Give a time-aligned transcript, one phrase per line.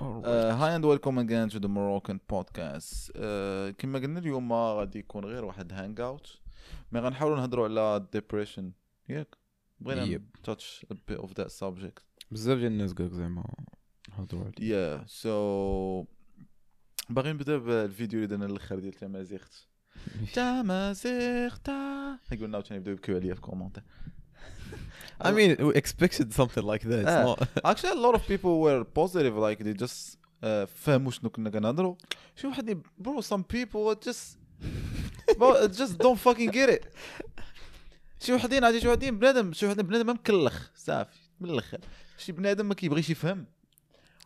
[0.00, 3.12] Hi and welcome again to the Moroccan podcast
[3.78, 6.38] كما قلنا اليوم ما غادي يكون غير واحد hangout
[6.92, 8.72] mais غنحاولوا نهضروا على ال depression
[9.08, 9.36] ياك؟
[9.80, 10.22] بغينا.
[10.44, 13.44] touch bit of that subject بزاف ديال الناس قالك زعما
[14.12, 14.68] هضروا عليه.
[14.74, 16.04] yeah so
[17.10, 19.66] باغي نبدأ بالفيديو اللي درنا الآخر ديال تمازيغت.
[20.34, 21.68] تمازيغت
[22.32, 23.82] يقولنا عاوتاني يبداو يبكيو عليا في commentaires
[25.20, 27.38] I mean we expected something like that it's not.
[27.70, 31.94] Actually a lot of people were positive like they just uh, فهموا شنو كنا كنهضروا
[32.36, 34.36] شي واحد bro some people just
[35.80, 36.86] just don't fucking get it.
[38.20, 41.78] شي وحدين عادي شي وحدين بنادم شي وحدين بنادم مكلخ صافي من الآخر
[42.18, 43.46] شي بنادم ما كيبغيش يفهم.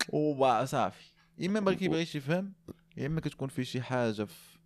[0.08, 1.04] وبا صافي.
[1.38, 2.52] يا إما ما كيبغيش يفهم
[2.96, 4.58] يا إما كتكون فيه شي حاجة في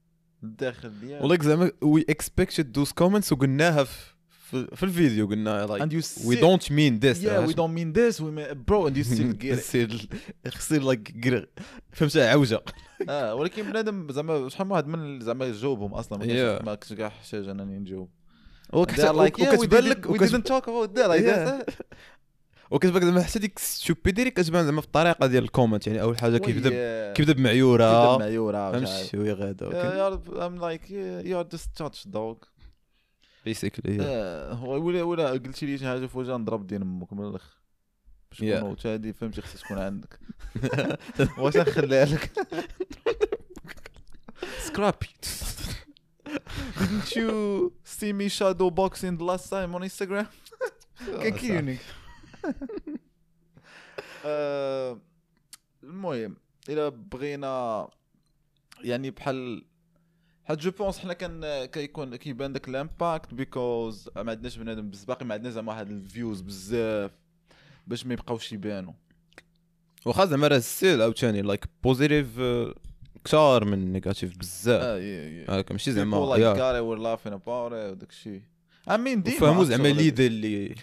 [0.43, 4.15] الداخل ديالو ولك زعما we expected those comments وقلناها في
[4.51, 7.75] في, في الفيديو قلنا like and you we see- don't mean this yeah we don't
[7.79, 10.19] mean this we mean bro and you still get it.
[10.47, 11.49] يصير like
[11.93, 12.61] فهمت عوجة.
[13.09, 16.19] آه ولكن بنادم زعما شحال من واحد من زعما جاوبهم أصلا
[16.63, 18.09] ما كنتش- كاع حاجة انني نجاوب.
[18.73, 21.49] like, we وكتبان لك we didn't talk about that like Yeah.
[21.49, 21.75] that
[22.71, 26.39] وكتبان زعما حتى ديك stupidité كتبان زعما في الطريقة ديال ال comment يعني أول حاجة
[26.39, 28.19] كيبدا كيبدا بمعيورة.
[28.19, 29.71] معيورة فهمت شوية غادا
[30.27, 32.47] I'm like yeah, you're just touch dog.
[33.47, 37.57] بيسيكلي آه، ولا ولا قلتي لي شي حاجة في وجهها نضرب دين أمك من الآخر
[38.31, 38.39] باش.
[38.39, 40.21] تكون هادي فهمتي خصها تكون عندك.
[41.39, 42.33] واش نخليها لك؟
[44.59, 45.07] سكرابي
[46.79, 47.31] Didn't you
[47.85, 50.27] see me shadow boxing the last time on Instagram?
[51.07, 51.81] كان كيونيك
[54.25, 55.01] آه،
[55.83, 56.37] المهم
[56.69, 57.89] إلى بغينا
[58.81, 59.65] يعني بحال
[60.49, 65.27] حيت je pense حنا كان كيكون كيبان داك ال impact because ما عندناش بنادم باقي
[65.27, 67.11] ما عندنا زعما واحد ال views بزاف
[67.87, 68.93] باش ما يبقاوش يبانوا
[70.05, 72.27] واخا زعما راه still عاوتاني like positive
[73.25, 74.83] كثار من negative بزاف.
[74.83, 78.43] آه ماشي زعما Gary were laughing about it وداك الشيء.
[78.89, 79.89] Mean ديما فهموا زعما.
[79.89, 80.75] l'idée اللي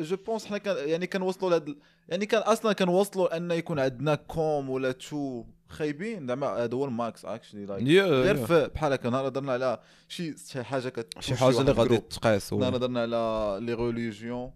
[0.00, 1.76] je pense حنا كان يعني كنوصلوا لهاد
[2.08, 5.44] يعني كان أصلا كنوصلوا أن يكون عندنا كوم ولا تو.
[5.72, 6.26] خايبين.
[6.26, 8.46] زعما هذا هو ال max actually like غير.
[8.46, 12.52] في بحال هكا نهار هضرنا على شي شي حاجة كت شي حاجة اللي غادي تقاس.
[12.52, 14.50] نهار هضرنا على les religions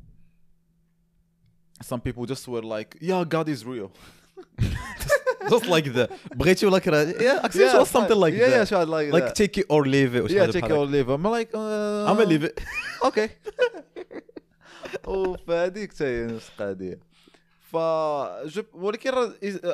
[1.84, 3.91] some people just were like yeah God is real.
[5.50, 6.10] Just like that.
[6.34, 8.69] بغيتي ولا كره yeah actually it was something like yeah yeah that.
[8.69, 9.34] شاد like like that.
[9.34, 11.19] take it or leave it yeah take it or leave it.
[11.19, 12.60] I'm like uh, I'm leave it.
[13.04, 13.28] okay
[15.06, 16.98] وفهذيك حتى هي نفس القضية
[17.76, 19.10] ف ولكن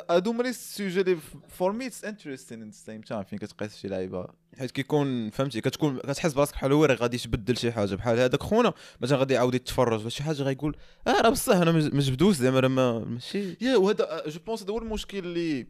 [0.09, 1.17] هادو هما les sujets اللي
[1.49, 4.27] for me it's interesting in same time فين كتقيس شي لعيبة.
[4.57, 8.43] حيت كيكون فهمتي كتكون كتحس براسك بحال هو راه غادي يتبدل شي حاجة بحال هذاك
[8.43, 10.75] خونا مثلا غادي يعاود يتفرج ولا شي حاجة غايقول
[11.07, 13.57] آه راه بصح أنا ما جبدوش زعما راه ما ماشي.
[13.61, 15.67] yeah وهذا je pense هذا هو المشكل اللي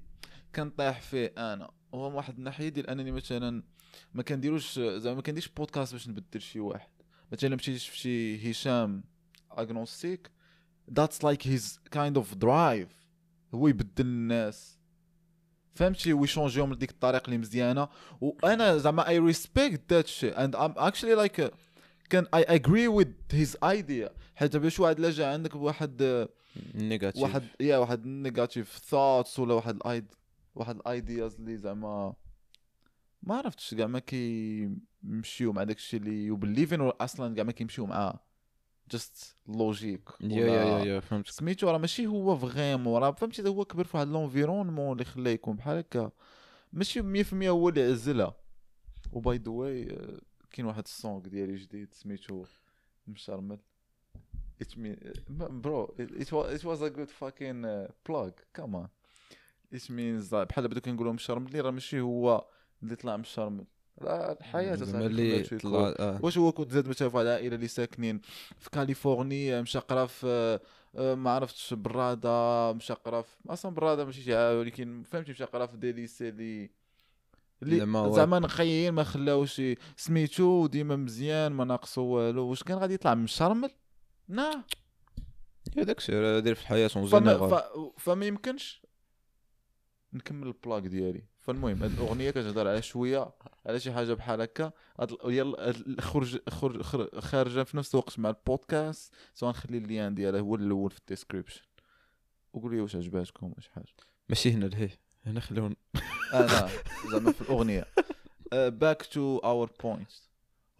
[0.55, 1.69] كنطيح فيه أنا.
[1.93, 3.63] هو من واحد الناحية ديال أنني مثلا
[4.13, 6.89] ما كنديروش زعما ما كنديرش بودكاست باش نبدل شي واحد.
[7.31, 9.03] مثلا مشيت في شي هشام
[9.57, 10.31] agnostic
[10.93, 12.89] that's like his kind of drive
[13.53, 14.79] هو يبدل الناس.
[15.75, 17.87] فهمتي؟ ويشونجيهم لديك الطريقة اللي مزيانة.
[18.21, 21.51] وأنا زعما I respect that shit and I'm actually like
[22.09, 26.27] كان I agree with his idea حيت باش واحد لا جا عندك بواحد
[26.75, 30.05] negative واحد yeah واحد negative thoughts ولا واحد ال idea
[30.55, 32.13] واحد ال ideas اللي زعما
[33.23, 37.51] ما عرفتش كاع ما كيمشيو مع داكشي اللي you believe in ولا أصلا كاع ما
[37.51, 38.19] كيمشيو معاه.
[38.91, 41.27] just logic yeah yeah yeah فهمت.
[41.27, 45.55] سميتو راه ماشي هو vraiment راه فهمتي هو كبر في واحد l'environnement اللي خلاه يكون
[45.55, 46.11] بحال هكا.
[46.73, 48.35] ماشي 100% هو اللي عزلها.
[49.11, 49.97] و by the way
[50.51, 52.45] كاين واحد ال song ديالي جديد سميتو
[53.07, 53.59] مشرمل.
[54.63, 54.97] It mean
[55.63, 58.33] bro it, it was it was a good fucking uh, plug.
[58.57, 58.87] Come on.
[59.75, 62.47] It means like بحال بدو كنقولوا مشرمل راه ماشي هو
[62.83, 63.65] اللي طلع مشرمل.
[64.01, 65.93] راه الحياة اللي طلع.
[65.99, 66.19] آه.
[66.23, 68.21] واش هو كنت زاد مثلا في واحد العائله اللي ساكنين
[68.59, 70.59] في كاليفورنيا مشقره في
[70.95, 76.29] آه، ما عرفتش برادة مشقره في أصلا برادة ماشي شي ولكن فهمتي مشقره في ديليسي
[76.29, 76.69] اللي
[77.63, 79.61] اللي زعما نقيين ما خلاوش
[79.97, 82.47] سميتو ديما مزيان ما ناقصو والو.
[82.47, 83.71] واش كان غادي يطلع مشرمل
[84.29, 84.63] nah.
[85.77, 87.91] yeah داكشي راه داير في الحياة en فما, général.
[87.97, 88.81] فما يمكنش؟
[90.13, 91.23] نكمل ال blague ديالي.
[91.43, 93.31] فالمهم هاد الأغنية كتهضر على شوية
[93.65, 94.71] على شي حاجة بحال هكا.
[95.25, 99.13] يلا خرج خرج خر- خارجة في نفس الوقت مع البودكاست.
[99.33, 101.61] سواء نخلي ال lien ديالها هو الأول في ال description.
[102.53, 103.93] وقولوا لي واش عجباتكم واش حاجة.
[104.29, 105.75] ماشي هنا لهيه هنا خليهم
[106.33, 106.69] أنا
[107.11, 107.85] زعما في الأغنية.
[108.53, 110.11] back to our point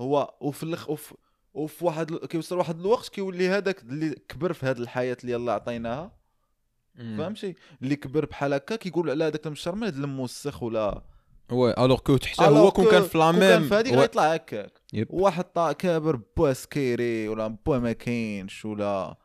[0.01, 1.16] هو وفي الاخ وفي
[1.54, 6.23] وفي واحد كيوصل واحد الوقت كيولي هذاك اللي كبر في هذه الحياة اللي يلا عطيناها.
[6.98, 11.01] فهمتي؟ اللي كبر بحال هكا كيقول على هذاك المشرمل هذا الموسخ ولا.
[11.51, 13.94] oui alors que حتى هو كون كان في لا كون كان في هذيك.
[13.94, 14.81] غيطلع هكاك.
[15.10, 19.18] واحد طا كابر با سكيري ولا با ما كاينش ولا.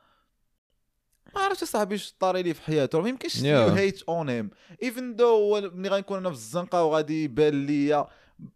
[1.35, 3.01] ما عرفتش صاحبي اش طاري لي في حياته.
[3.01, 4.51] ما يمكنش hate on him
[4.83, 8.09] even though ملي غنكون أنا في الزنقة وغادي يبان ليا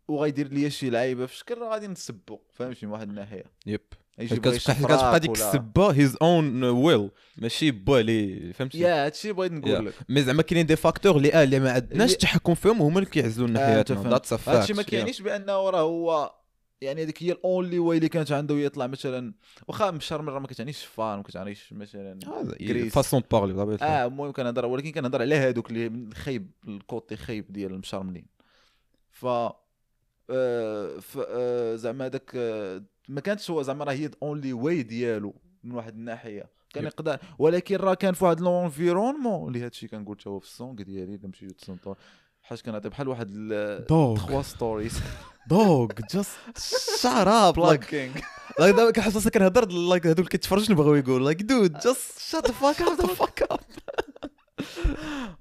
[0.09, 2.41] وغيدير ليا شي لعيبة في شكل راه غادي نسبو.
[2.53, 3.44] فهمتي؟ من واحد الناحية.
[3.67, 3.81] yep.
[4.19, 9.94] كتبقى ديك السبه his own will ماشي با لي فهمتي يا هادشي بغيت نقول لك
[10.09, 13.11] mais زعما كاينين des facteurs اللي آه اللي ما عندناش اللي- التحكم فيهم هما اللي
[13.11, 14.11] كيعزلوا لنا آه، حياتنا.
[14.11, 16.35] that's a هادشي ما كيعنيش بانه راه هو
[16.81, 19.35] يعني هذيك هي ال only way اللي كانت عنده يطلع مثلا
[19.69, 22.19] واخا مشرمل راه ما كتعنيش فان ما كتعنيش مثلا.
[22.91, 27.53] façon parler آه المهم كنهضر ولكن كنهضر على هادوك اللي من خايب ال côté خايب
[27.53, 28.26] ديال المشرملين
[29.11, 29.26] ف
[30.31, 35.34] آه، ف آه، زعما هذاك آه، ما كانتش هو زعما راه هي only way ديالو
[35.64, 36.50] من واحد الناحية.
[36.75, 36.84] كان.
[36.84, 40.75] يقدر ولكن راه كان في واحد l'environnement اللي هادشي كنقول حتى هو في ال song
[40.82, 41.94] ديالي إلا مشيتو تسنطو
[42.43, 43.32] حاج كنعطي بحال واحد
[43.88, 45.00] deux trois stories
[45.47, 46.31] dog just
[47.03, 51.73] shut up like كنحس راسي كنهضر like هذوك اللي كيتفرجوا شنو بغاو يقول like dude
[51.73, 53.61] just shut the fuck up the fuck up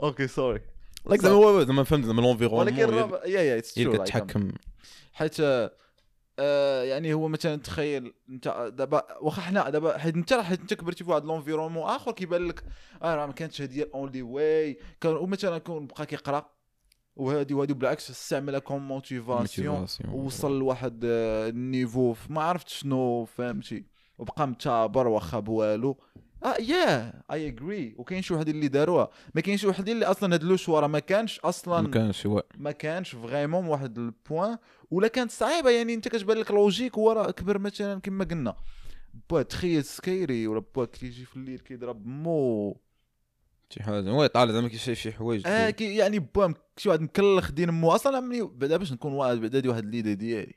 [0.03, 0.61] okay sorry
[1.05, 4.51] like زعما هو زعما فهمت زعما ولكن l'environnement الرابع- yeah yeah it's really true كتحكم
[5.13, 5.35] حيت
[6.41, 11.03] آه يعني هو مثلا تخيل أنت دابا واخا حنا دابا حيت أنت حيت انت كبرتي
[11.03, 12.63] في واحد l'environnement آخر كيبان لك
[13.03, 16.49] آه راه ما كانتش هذه ال only way كان ومثلا كون بقى كيقرأ
[17.15, 23.85] وهادي وهادي بالعكس استعملها comme motivation وصل لواحد آه، ال niveau ما عرفت شنو فهمتي؟
[24.17, 25.97] وبقى متابر واخا بوالو.
[26.43, 29.09] آه يا اي اجري وكاين شي وحدين اللي داروها.
[29.35, 32.25] ما كاين شي وحدين اللي أصلا هاد لو شوا راه ما كانش أصلا ما كانش
[32.25, 34.57] هو ما كانش فريمون واحد البوان
[34.91, 35.69] ولا كانت صعيبة.
[35.69, 38.55] يعني أنت كتبان لك لوجيك هو راه كبر مثلا كما قلنا.
[39.29, 42.77] با تخيل سكيري ولا با كيجي في الليل كيضرب مو
[43.69, 44.09] شي حاجة.
[44.09, 47.91] هو طالع زعما كيشايف شي حوايج آه كي يعني با شي واحد مكلخ دين مو.
[47.91, 50.55] أصلا بعدا باش نكون واحد بعدا هادي واحد الليدة ديالي.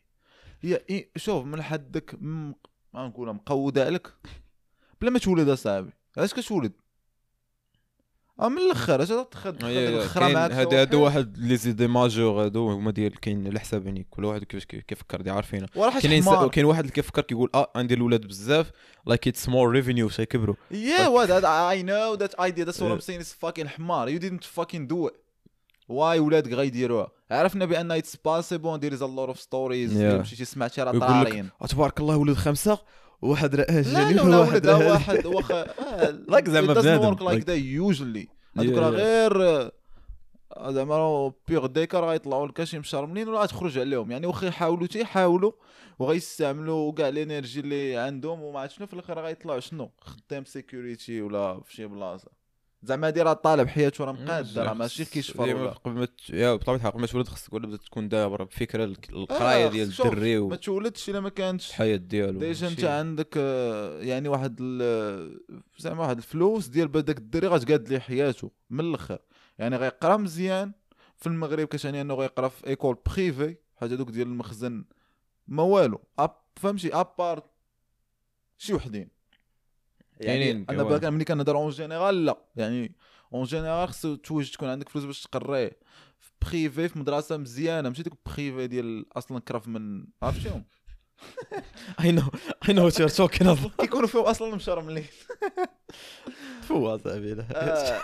[0.60, 2.54] هي إيه شوف من حدك ما
[2.94, 4.08] نقولها مقودة عليك
[5.04, 6.72] بلا ما تولد أصاحبي علاش كتولد
[8.40, 10.76] آه من الأخر اش هادو صافي.
[10.76, 14.64] هادو واحد les idées majeures هادو هما ديال كاين على حساب يعني كل واحد كيفاش
[14.64, 18.70] كي- كيفكر دي عارفينها حيت كاين كاين واحد اللي كيفكر كيقول آه عندي الاولاد بزاف
[19.06, 21.28] like it's more revenue باش يكبروا Yeah, what?
[21.28, 22.64] That, I know that idea.
[22.64, 22.96] That's what Yeah.
[22.96, 23.20] I'm saying.
[23.20, 24.08] It's fucking حمار.
[24.08, 25.14] You didn't fucking do it.
[25.88, 29.96] واي ولادك غيديروها عرفنا بأن there is a lot of stories Yeah.
[29.96, 30.20] yeah.
[30.20, 32.78] مشيتي سمعتي راه طارين تبارك الله ولد خمسة
[33.22, 35.64] لا ولا ولد راه- واحد واخا
[36.34, 37.14] Like زعما it doesn't بنادم.
[37.16, 38.28] like Like- that usually
[38.58, 38.90] هذوك راه.
[38.90, 39.42] غير
[40.56, 44.46] آه، زعما pire des cas راه غيطلعوا لك شي مشرملين ولا غتخرج عليهم يعني واخا
[44.46, 45.52] يحاولوا تيحاولوا
[45.98, 51.22] وغيستعملوا كاع ال energy اللي عندهم وما عرفت شنو في الآخر غيطلعوا شنو خدام sécurité
[51.22, 52.28] ولا في شي بلاصة
[52.84, 56.76] زعما هادي راه طالب حياته راه مقاد راه ماشي كيشفر ولا قبل ما yeah بطبيعة
[56.76, 60.56] الحال قبل ما تولد خصك ولا تكون دابا بفكرة الك- القراية آه، ديال الدري ما
[60.56, 65.40] تولدش إلا ما كانتش والحياة ديالو déjà أنت عندك آه، يعني واحد ال-
[65.78, 69.18] زعما واحد الفلوس ديال بداك الدري غتقاد ليه حياته من الأخر.
[69.58, 70.72] يعني غيقرا مزيان
[71.16, 74.84] في المغرب كتعني أنه غيقرا في école privée بحال هذوك ديال المخزن
[75.48, 76.00] ما والو.
[76.18, 77.42] أب فهمتي؟ à part
[78.58, 79.08] شي وحدين.
[80.24, 82.38] يعني كاينين أنا باك ملي كنهضر en général لا.
[82.56, 82.96] يعني
[83.34, 85.78] en général خصو توجد تكون عندك فلوس باش تقريه
[86.18, 87.88] في privé في مدرسة مزيانة.
[87.88, 90.64] ماشي ديك privé ديال أصلا كرف من عرفتيهم
[92.00, 92.22] I know
[92.68, 95.04] I know what you are talking كيكونوا فيهم أصلا مشرملين
[96.68, 98.02] faut اصاحبي آه،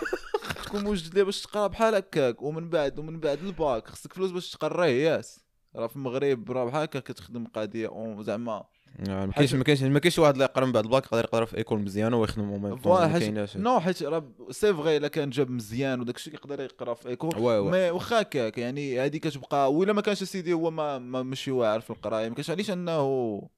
[0.65, 2.41] تكون موجد ليه باش تقرا بحال هكاك.
[2.41, 3.87] ومن بعد ومن بعد الباك.
[3.87, 5.39] خصك فلوس باش تقريه yes.
[5.75, 8.63] راه في المغرب راه بحال هكا كتخدم قضية زعما
[8.99, 11.45] يعني ما كاينش ما كاينش ما كاينش واحد اللي يقرا من بعد الباك يقدر يقرأ
[11.45, 15.29] في école مزيانه ويخدم voilà ما حيت كايناش non حيت راه c'est vrai إلا كان
[15.29, 17.71] جاب مزيان وداك الشيء يقدر يقرأ في école واي واي.
[17.71, 21.81] مي واخا هكاك يعني هذه كتبقى ولا ما كانش سيدي هو ما, ما ماشي واعر
[21.81, 23.49] في القرايه ما كانش علاش أنه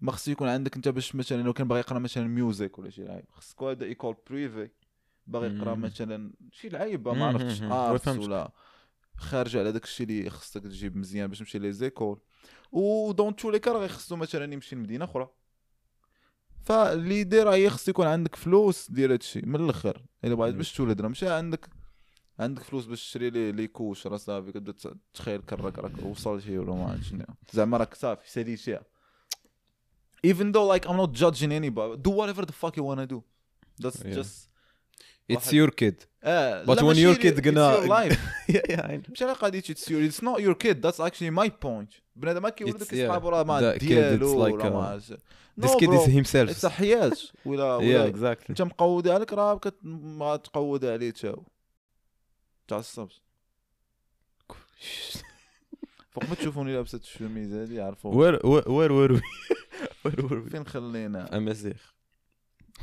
[0.00, 3.04] ما خصو يكون عندك أنت باش مثلا لو كان باغي يقرأ مثلا music ولا شي
[3.04, 4.68] لعيب خصك هذا école privée
[5.26, 5.74] باغي يقرأ.
[5.74, 7.62] مثلا شي لعيبه ما عرفتش.
[7.62, 8.08] arts.
[8.08, 8.52] ولا
[9.16, 12.18] خارج على داك الشيء اللي خصك تجيب مزيان باش تمشي les écoles
[12.72, 15.28] و dans tous les cas غيخصو مثلا يمشي لمدينة أخرى.
[16.62, 20.02] فاللي داير هي خص يكون عندك فلوس دير هادشي من الأخر.
[20.24, 21.68] إلا بغيت باش تولد راه ماشي عندك
[22.38, 26.74] عندك فلوس باش تشري لي les couches راه صافي كتبدا تخيل كراك راك وصلتي ولا
[26.74, 27.24] ما عرفت شنو.
[27.52, 28.82] زعما راك صافي ساليتيها
[30.26, 31.96] even though like I'm not judging anybody.
[32.06, 33.22] Do whatever the fuck you wanna do.
[33.82, 34.16] That's Yeah.
[34.18, 34.34] just
[35.30, 37.90] it's your kid آه But when your kid gonna-
[39.12, 42.50] مش على قضيه it's your it's not your kid that's actually my point بنادم It's-
[42.52, 43.26] كيصحاب yeah.
[43.26, 45.00] راه ما ديالو uh, ما
[45.60, 46.36] this kid is himself.
[46.50, 47.12] it's حياة.
[47.46, 48.50] ولا ولا exactly.
[48.50, 51.42] انت مقودها لك راه ما تقودها عليه تا هو
[52.68, 53.22] تعصبش
[56.10, 59.22] فوق ما تشوفوني لابسة الشوميز هادي عرفوا where where where where
[60.26, 61.74] where فين خلينا؟ أمازيغ.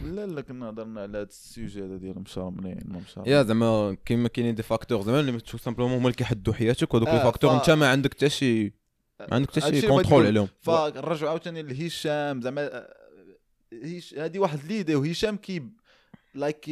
[0.01, 3.97] لا لا كنا هضرنا على هذا ال sujet هذا ديال مشارمنين ما مشارمين yeah زعما
[4.05, 7.23] كيما كاينين des facteurs زعما اللي tout simplement هما اللي كيحدوا حياتك وهذوك آه، les
[7.23, 8.63] facteurs ف- انت ما عندك حتى شي
[9.19, 10.25] ما عندك حتى شي contrôle.
[10.25, 12.93] عليهم فنرجعوا عاوتاني لهشام زعما آه،
[14.17, 15.63] هذه واحد l'idée وهشام كي
[16.35, 16.69] like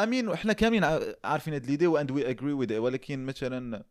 [0.00, 0.84] آمين حنا كاملين
[1.24, 3.84] عارفين هاد l'idée and we agree with ولكن مثلا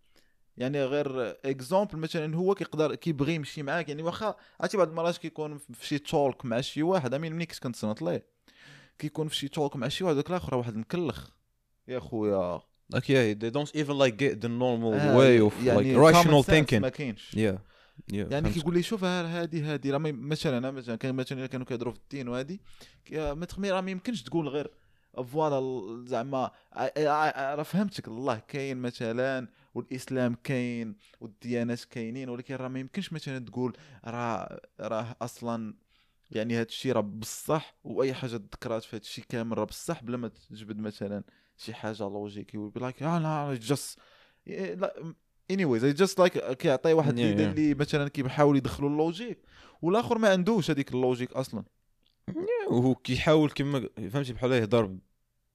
[0.59, 5.57] يعني غير exemple مثلا هو كيقدر كيبغي يمشي معاك يعني واخا عرفتي بعض المرات كيكون
[5.57, 8.25] في شي talk مع شي واحد أمين ملي كنت كنتصنت ليه؟
[8.99, 11.29] كيكون في شي talk مع شي واحد ذاك الآخر واحد مكلخ.
[11.87, 12.59] يا خويا.
[12.95, 16.73] Like yeah they don't even like get the normal آه، way of like rational thinking
[16.81, 17.31] ما كاينش.
[17.35, 17.57] Yeah
[18.11, 18.49] yeah يعني.
[18.49, 22.27] كيقول لي شوف هذه هذه راه مثلا أنا مثلا كان مثلا كانوا كيهضروا في الدين
[22.27, 22.59] وهذه
[23.05, 24.71] كي- ما تخمي راه ما يمكنش تقول غير
[25.33, 26.51] voilà ال- زعما
[26.97, 29.47] راه فهمتك الله كاين مثلا
[29.79, 35.73] والإسلام كاين والديانات كاينين ولكن راه ما يمكنش مثلا تقول راه راه أصلا
[36.31, 40.17] يعني هذا الشيء راه بصح وأي حاجة ذكرات في هذا الشيء كامل راه بصح بلا
[40.17, 41.23] ما تجبد مثلا
[41.57, 43.99] شي حاجة logique يقول like أنا just
[44.47, 45.13] لا
[45.53, 47.23] anyways I just like كيعطي واحد Yeah, yeah.
[47.23, 49.39] اللي مثلا كيحاول يدخلوا ال logique
[49.81, 51.63] والآخر ما عندوش هذيك ال logique أصلا
[52.71, 54.97] وهو كيحاول كيما فهمتي بحال يهضر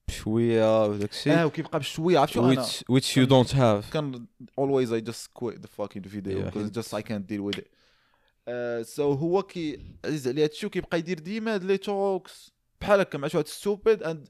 [0.08, 1.32] بشوية وداك الشيء.
[1.32, 3.92] آه وكيبقى بشوية عرفت شو أنا which which you don't have.
[3.92, 4.26] كان
[4.60, 7.58] always I just quit the fucking video Yeah, because he- just I can't deal with
[7.58, 7.66] it.
[8.48, 13.18] uh, so هو كي عزيز عليه هادشي وكيبقى يدير ديما هاد les talks بحال هكا
[13.18, 14.28] مع شي واحد stupid and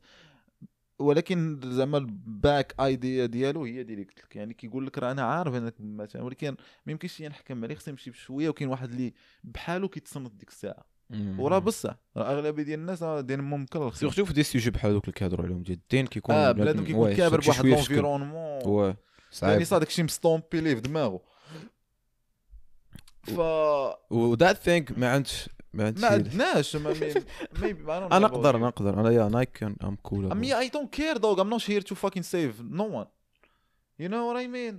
[0.99, 5.23] ولكن زعما ال back idea ديالو هي ديالي قلت لك يعني كيقول لك راه أنا
[5.23, 9.15] عارف انك مثلا ولكن ما يمكنش نحكم عليه خصني نمشي بشوية وكاين واحد اللي
[9.45, 10.87] بحالو كيتصنت ديك الساعة.
[11.39, 15.05] وراه بصح راه أغلبية ديال الناس راه ديالهم مكلخ surtout في des sujets بحال دوك
[15.05, 15.63] اللي كيهضروا عليهم.
[15.63, 17.67] ديال الدين كيكون آه بنادم كيكون كابر فواحد.
[17.67, 18.97] l'environnement واه
[19.31, 21.21] صعيب يعني صادق شي مستومبي ليه في دماغه
[23.23, 23.39] ف
[24.11, 29.11] that thing ما عندش ما عندش ما شي- عندناش ما know أنا نقدر نقدر أنا
[29.11, 31.39] يا like I'm cool mean I don't care dog.
[31.39, 33.07] I'm not here to fucking save no one.
[34.03, 34.75] You know what I mean?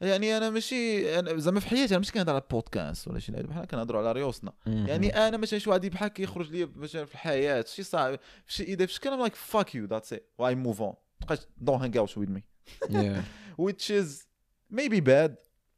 [0.00, 3.48] يعني أنا ماشي أنا زعما في حياتي أنا ماشي كنهضر على بودكاست ولا شي لعبه
[3.48, 4.52] بحال كنهضروا على ريوسنا.
[4.66, 8.86] يعني أنا مثلا شي واحد بحال كيخرج لي مثلا في الحياة شي صعب شي إذا
[8.86, 10.22] في شكل like fuck you that's it.
[10.42, 11.38] Why move on تبقاش
[11.96, 12.42] out with me.
[13.64, 14.26] Which is
[14.70, 15.36] maybe bad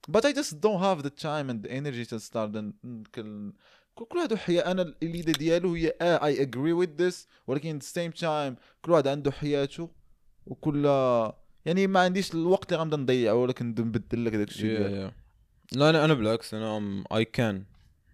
[0.08, 2.72] but I just don't have the time and the energy to start and
[3.14, 3.52] كل
[3.94, 7.86] كل واحد حياة أنا الليدة ديالو هي آه I agree with this ولكن at the
[7.86, 9.88] same time كل واحد عنده حياته
[10.46, 10.86] وكل
[11.64, 15.14] يعني ما عنديش الوقت اللي غنبدا نضيعه ولا نبدل لك داك الشيء ديالك.
[15.72, 17.64] لا أنا أنا بالعكس أنا I can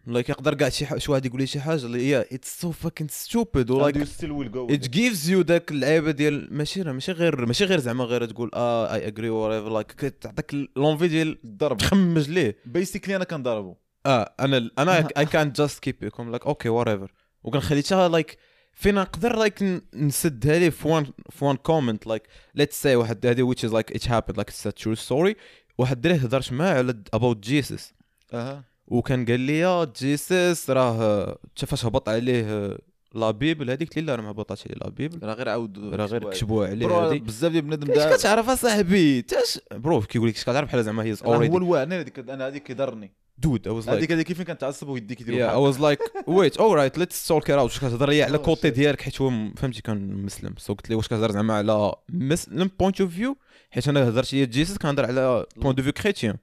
[0.07, 3.09] like يقدر كاع شي شي واحد يقول لي شي حاجة اللي هي it's so fucking
[3.09, 4.89] stupid و like it it.
[4.89, 9.07] gives you داك اللعيبة ديال ماشي ماشي غير ماشي غير زعما غير تقول آه I
[9.07, 11.77] agree whatever like تعطيك l'envie ديال الضرب.
[11.77, 12.57] تخمج ليه.
[12.67, 13.77] basically أنا كنضربه
[14.07, 17.13] آه أنا أنا I can just keep يكون like okay whatever
[17.43, 18.39] وكنخلي حتى like
[18.79, 22.23] فين نقدر like نسدها ليه في one في one comment like
[22.55, 25.35] let's say واحد هذه which is like it happened like it's a true story.
[25.79, 27.95] واحد الدري هضرت معاه على about Jesus
[28.33, 28.65] أها.
[28.87, 32.79] وكان قال لي يا Jesus راه فاش هبط عليه
[33.15, 35.27] la Bible هذيك قلت لي لا راه ما هبطاتش عليه la Bible.
[35.27, 39.61] راه غير عاود راه غير كتبوها عليه هذيك بزاف ديال بنادم اش كتعرف اصاحبي تاش
[39.73, 42.47] bro كيقول لك اش كتعرف بحال زعما هي راه هو already الواعر أنا هذيك أنا
[42.47, 45.73] هذيك كيضرني dude I was هذيك like هذيك كيف كنتعصب ويديك يديروا Yeah, I بحال
[45.75, 47.59] was like wait alright let's talk it out.
[47.59, 48.75] واش كتهضر لي على Oh, côté shit.
[48.75, 50.55] ديالك؟ حيت هو فهمتي كان مسلم.
[50.59, 53.37] so قلت لي واش كتهضر زعما على مسلم point of view
[53.71, 56.37] حيت أنا هضرت لي Jesus كنهضر على point of view chrétien.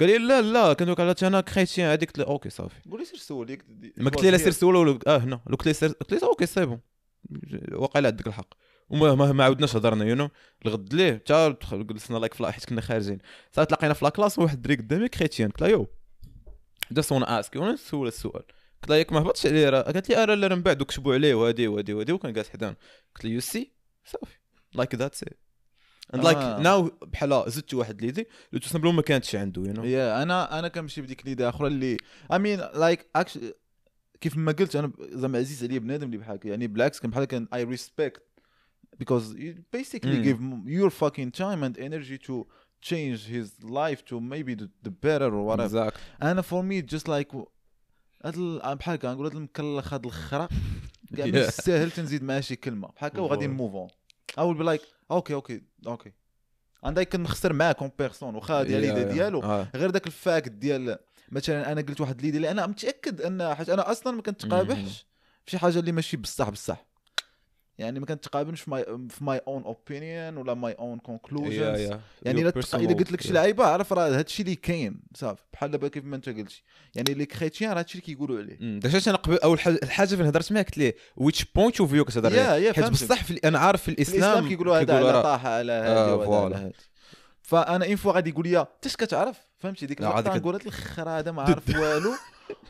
[0.00, 2.74] قال لي لا لا كنت على أنا chrétien هذيك قلت له okay صافي.
[2.90, 3.58] قول لي سير سول
[3.96, 5.40] ما قلت لي لا سير سول ولا آه هنا.
[5.46, 6.80] لو قلت لي سير قلت لي okay c'est bon
[7.72, 8.54] واقيلا عندك الحق.
[8.90, 10.28] وما ما, عاودناش هضرنا you know
[10.66, 13.18] الغد ليه؟ حتى جلسنا like في لا- حيت كنا خارجين.
[13.52, 15.86] صافي تلاقينا في la classe وواحد الدري قدامي chrétien قلت له yo
[16.92, 18.42] just وأنا ask وأنا نسول السؤال.
[18.82, 21.14] قلت لها ياك ما هبطش عليه راه؟ قالت لي آه لا لا من بعد وكتبوا
[21.14, 22.76] عليه وهادي وهادي وهادي وكان جالس حدانا
[23.14, 23.72] قلت له you see
[24.04, 24.38] صافي.
[24.74, 25.38] like ذاتس ات
[26.14, 26.60] اند لايك آه.
[26.60, 30.68] now بحال زدت واحد l'idée اللي تو ما كانتش عنده you know يا أنا أنا
[30.68, 31.96] كنمشي بديك l'idée أخرى اللي
[32.32, 33.44] mean like actually
[34.20, 37.24] كيف ما قلت أنا زعما عزيز عليا بنادم اللي بحال هكا يعني بالعكس كان بحال
[37.24, 38.20] كان I respect
[39.02, 40.24] because you basically Mm.
[40.28, 40.40] give
[40.78, 42.34] your fucking time and energy to
[42.86, 47.04] change his life to maybe the, the better or whatever exact أنا for me just
[47.08, 47.36] like
[48.24, 48.34] هاد
[48.78, 50.48] بحال هكا نقول هاد المكلخ هاد الخرا
[51.16, 51.38] كاع ما.
[51.38, 53.46] يستاهل تنزيد معاه شي كلمة بحال هكا وغادي.
[53.46, 53.88] نموف اون
[54.38, 56.12] أو بي like أوكي أوكي أوكي
[56.84, 59.04] عندها كنخسر معاه كون بيرسون واخا هادي يا- ليدي يا.
[59.04, 59.66] ديالو آه.
[59.76, 60.98] غير داك الفاكت ديال
[61.32, 65.06] مثلا أنا قلت واحد ليدي اللي أنا متأكد أن حيت أنا أصلا ما كنتقابحش
[65.44, 66.86] في شي حاجة اللي ماشي بصح بصح
[67.80, 71.80] يعني ما كنتقابلش في my في my own opinion ولا my own conclusions.
[72.22, 73.32] يعني إلا إلا قلت لك شي.
[73.32, 75.42] لعيبة عرف راه هادشي اللي كاين صافي.
[75.52, 76.62] بحال دابا كيف ما أنت قلتي.
[76.94, 78.58] يعني اللي chrétien راه هادشي اللي كيقولوا عليه.
[78.60, 78.78] مم.
[78.78, 81.90] داك الشيء أنا قبل أول حاجة الحاجة فين هضرت معاه قلت ليه which point of
[81.90, 82.72] view كتهضر عليه.
[82.72, 82.84] حيت.
[82.84, 86.56] بصح أنا عارف في الإسلام كيقولوا هذا على هادي آه، وهذا على.
[86.56, 86.74] هادي
[87.42, 91.08] فأنا une fois غادي يقول لي تاش كتعرف؟ فهمتي؟ ديك اللقطه عادي نقول هاد الخر
[91.08, 92.12] هذا ما عارف والو.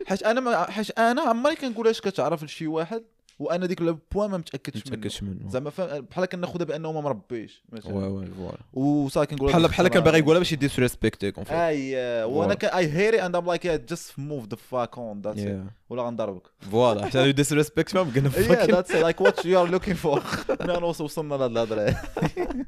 [0.06, 3.02] حيت أنا حيت أنا عمري كنقول اش كتعرف لشي واحد؟
[3.40, 4.96] وأنا ديك ال point ما متأكدش منه.
[4.96, 5.48] متأكدش منه.
[5.48, 5.70] زعما
[6.10, 10.18] بحال كناخذها بانه ما مربيش مثلا oui oui voilà وصافي كنقول بحال بحال كان باغي.
[10.18, 11.94] يقولها باش ي disrespect يك and I
[12.24, 17.06] وأنا I hear and I'm like just move the fuck on that's ولا غنضربك voilà
[17.06, 19.02] حتى ي disrespect ما قلنا yeah that's it.
[19.02, 20.20] Like what you are looking for.
[20.60, 21.96] انا وصلنا لهاد الهضرة.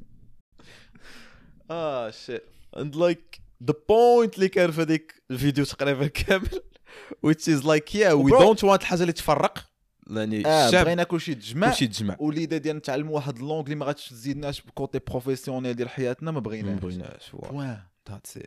[1.71, 2.43] آه shit
[2.77, 6.49] and like the point اللي كان في هذيك الفيديو تقريبا كامل
[7.27, 9.72] which is like yeah we don't want الحاجة اللي تفرق.
[10.21, 12.17] يعني الشاب آه، بغينا كلشي تجمع كلشي تجمع.
[12.21, 16.31] و l'idée ديال نتعلموا واحد ال langue اللي ما غاتزيدناش ب côté professionnel ديال حياتنا
[16.31, 16.75] ما بغيناش.
[16.75, 17.79] ما بغيناش point
[18.11, 18.47] that's it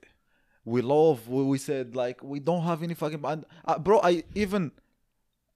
[0.66, 3.42] we love we said like we don't have any fucking
[3.78, 4.72] bro I even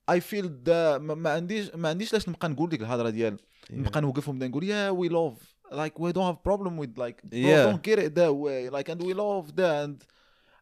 [0.09, 0.57] I feel
[0.99, 3.37] ما عنديش ما عنديش لاش نبقى نقول لك الهضره ديال
[3.71, 5.33] نبقى نوقفهم ونبدا نقول yeah we love
[5.71, 9.13] like we don't have problem with like don't care at the way like and we
[9.13, 10.03] love the and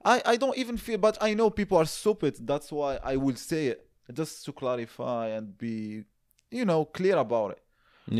[0.07, 2.33] I I don't even feel but I know people are stupid.
[2.51, 3.79] That's why I will say it.
[4.12, 6.04] just to clarify and be
[6.58, 7.62] you know clear about it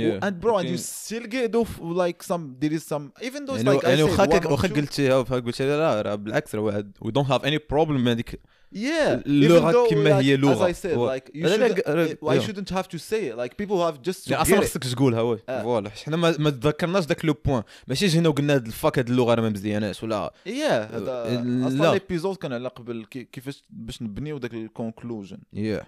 [0.01, 0.83] yeah and bro and you Okay.
[1.07, 4.03] still get off like some there is some even though it's يعني like I يعني
[4.07, 6.93] said, واخا one كك- or واخا two- قلتيها واخا قلتي لا راه بالعكس راه واحد
[7.05, 8.41] we don't have any problem مع هذيك
[8.76, 10.72] Yeah, though, كما هي As لغة.
[10.72, 13.36] I said, like you shouldn't, I shouldn't have to say it.
[13.38, 14.62] Like people have just to أصلا.
[14.62, 15.38] خصك تقولها oui.
[15.48, 19.34] voilà حنا ما تذكرناش ذاك le point ماشي جينا وقلنا هاد ال fuck هاد اللغة
[19.34, 21.68] راه ما مزياناش ولا Yeah, هذا لا.
[21.68, 25.84] أصلا ال épisode كان على قبل كي- كيفاش باش نبنيو ذاك ال conclusion yeah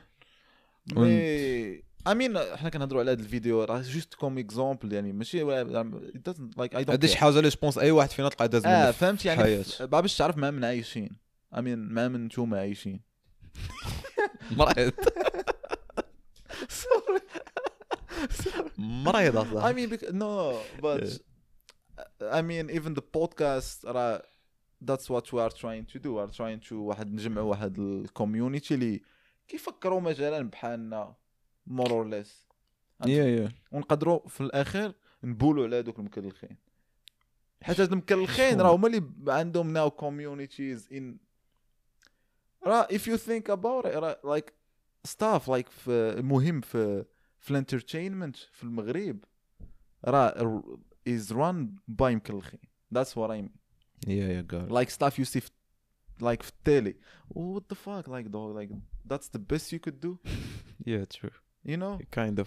[0.98, 1.78] mais
[2.10, 6.62] I mean إحنا كنهضروا على هذا الفيديو راه juste comme exemple يعني ماشي it doesn't
[6.62, 7.08] like I don't هادي.
[7.08, 10.18] شي حاجة اللي je pense أي واحد فينا تلقى داز آه منها فهمت يعني باش
[10.18, 13.02] تعرف مع من عايشين I mean مع من نتوما عايشين.
[14.52, 14.94] مريض
[18.78, 19.74] مريض I أصلا.
[19.74, 21.20] Mean bec- no but
[22.22, 24.22] I mean even the podcast راه
[24.86, 26.14] that's what we are trying to do.
[26.14, 29.02] We are trying to واحد نجمعوا واحد ال community اللي
[29.48, 31.16] كيفكروا مثلا بحالنا
[31.72, 32.30] more or less.
[33.08, 36.58] يا يا ونقدروا في الاخير نبولوا على هذوك المكلخين.
[37.64, 41.16] حيت هاد المكلخين راه هما اللي عندهم ناو communities in راه
[42.91, 44.51] if you think about it راه like
[45.09, 47.05] stuff like في مهم في
[47.41, 49.25] في الانترتينمنت في المغرب
[50.05, 50.63] راه
[51.09, 51.67] is run
[52.03, 52.61] by مكلخين
[52.95, 53.51] that's what I mean
[54.09, 55.51] يا يا قال like stuff you see في-
[56.23, 56.95] like في التالي
[57.35, 58.71] what the fuck like dog like
[59.13, 60.17] that's the best you could do
[60.87, 61.31] يا ترو
[61.69, 62.47] you know kind of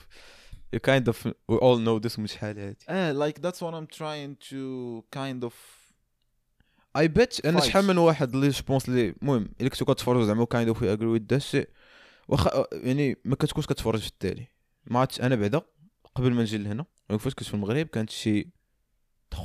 [0.76, 3.88] you kind of we all know this مش شحال هادي eh like that's what I'm
[3.98, 5.54] trying to kind of
[6.97, 7.61] I bet أنا.
[7.61, 11.07] شحال من واحد اللي je pense اللي المهم إلا كنتو كتفرجوا زعما kind of agree
[11.07, 11.69] with ذا الشيء
[12.29, 14.47] واخا يعني ما كتكونش كتفرج في ال télé
[14.87, 15.61] ما عرفتش أنا بعدا
[16.15, 18.49] قبل ما نجي لهنا فاش كنت في المغرب كانت شي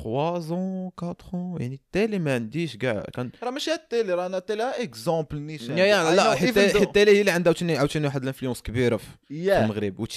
[0.03, 4.63] 3 زون 4 يعني التالي ما عنديش كاع كان راه ماشي التالي راه أنا التالي
[4.83, 9.05] اكزومبل نيشان يا لا حيت التالي هي اللي عندها عاوتاني عاوتاني واحد الانفلونس كبيرة في
[9.27, 10.07] في المغرب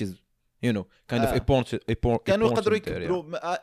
[0.66, 1.38] you know kind of آه.
[1.93, 2.77] important كانوا يقدروا.
[2.77, 3.59] يكبروا ما-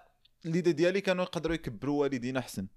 [0.46, 2.68] الليده ديالي كانوا يقدروا يكبروا والدينا أحسن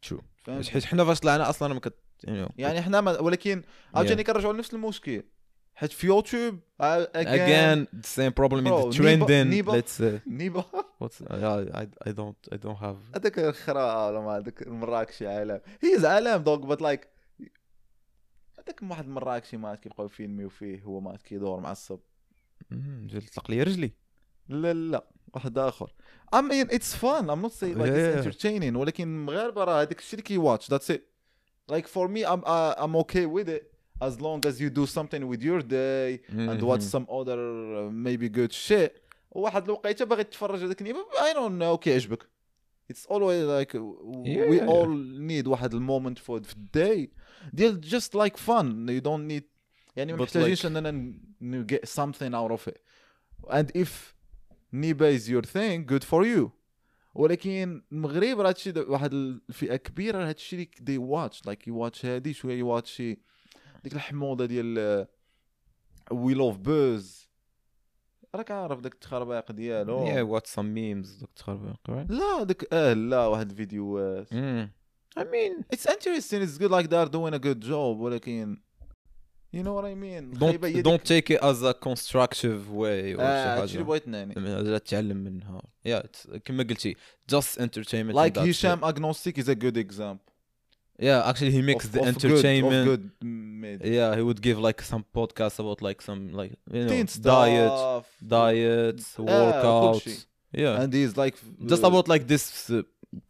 [0.00, 0.68] شو؟ فهمت.
[0.68, 1.94] حيت حنا فاش طلعنا أصلا ما كت
[2.24, 3.62] يعني يعني حنا ما ولكن
[3.94, 5.22] عاوتاني كنرجعوا لنفس المشكل
[5.74, 6.60] حيت في يوتيوب
[7.14, 7.86] again.
[8.00, 9.50] The same problem in the trending.
[9.50, 10.64] Niba- let's say نيبا
[11.04, 15.60] what's yeah, I I don't I don't have هذاك الخرا ولا ما هذاك المراكشي عالم
[15.80, 17.08] هي عالم دوغ بات لايك
[18.58, 21.98] هذاك واحد المراكشي ما كيبقاو يفيلميو فيه هو ما كيدور معصب
[22.70, 23.92] جا طلق لي رجلي.
[24.48, 25.04] لا لا.
[25.33, 25.89] واحد اخر
[26.35, 28.31] I mean it's fun I'm not saying like Yeah, it's yeah.
[28.31, 31.01] entertaining ولكن المغاربه راه هذاك الشيء اللي كي watch that's it
[31.71, 33.63] like for me I'm uh, I'm okay with it
[34.01, 36.09] as long as you do something with your day
[36.51, 36.93] and watch Mhm.
[36.95, 38.91] some other uh, maybe good shit
[39.31, 42.27] وواحد الوقيته باغي تتفرج هذاك النيبه I don't know كيعجبك
[42.93, 44.89] it's always like w- Yeah, we yeah, all
[45.29, 47.07] need واحد المومنت for the day
[47.53, 49.43] ديال just like fun you don't need
[49.95, 52.77] يعني ما But محتاجينش like- اننا ن- ن- get something out of it
[53.49, 54.15] and if
[54.72, 56.50] نيبا is your thing good for you.
[57.14, 60.68] ولكن المغرب راه هادشي واحد الفئة كبيرة راه هادشي اللي
[61.00, 61.36] they watch.
[61.36, 63.18] Like you watch هادي شوية watch شي
[63.84, 65.06] ديك الحموضة ديال
[66.10, 67.28] We Love Buzz
[68.34, 72.10] راك عارف داك التخربيق ديالو؟ yeah what some memes دوك تخربيق right.
[72.10, 74.68] لا داك آه لا واحد الفيديوهات Mm.
[75.20, 77.96] I mean it's interesting it's good like they're doing a good job.
[78.00, 78.62] ولكن
[79.53, 82.69] you know what I mean don't الخيبة هي don't ديك- take it as a constructive
[82.69, 86.03] way or اه شي هادشي اللي حاجه بغيت نعني لا تتعلم منها يا
[86.45, 86.95] كما قلتي
[87.31, 90.31] just entertainment like and that's Hisham Agnostic is a good example
[90.99, 91.05] it.
[91.07, 93.05] yeah actually he makes of- the of good- entertainment of good
[93.61, 93.87] media.
[93.97, 97.77] yeah he would give like some podcasts about like some like you know Teen diet
[97.79, 98.05] stuff.
[98.37, 100.17] diets كل workouts شيء.
[100.57, 101.35] yeah and he's like
[101.71, 102.83] just about like this uh,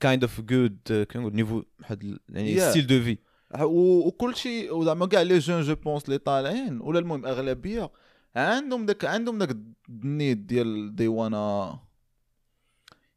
[0.08, 2.69] kind of good uh, كيف نقول نيفو واحد ال- يعني Yeah.
[2.69, 3.15] ستيل دو في و-
[3.59, 7.91] وكل شيء وزعما كاع لي جون جو بونس اللي طالعين ولا المهم أغلبية
[8.37, 9.57] عندهم داك عندهم داك
[9.88, 11.79] ال need ديال دي وأنا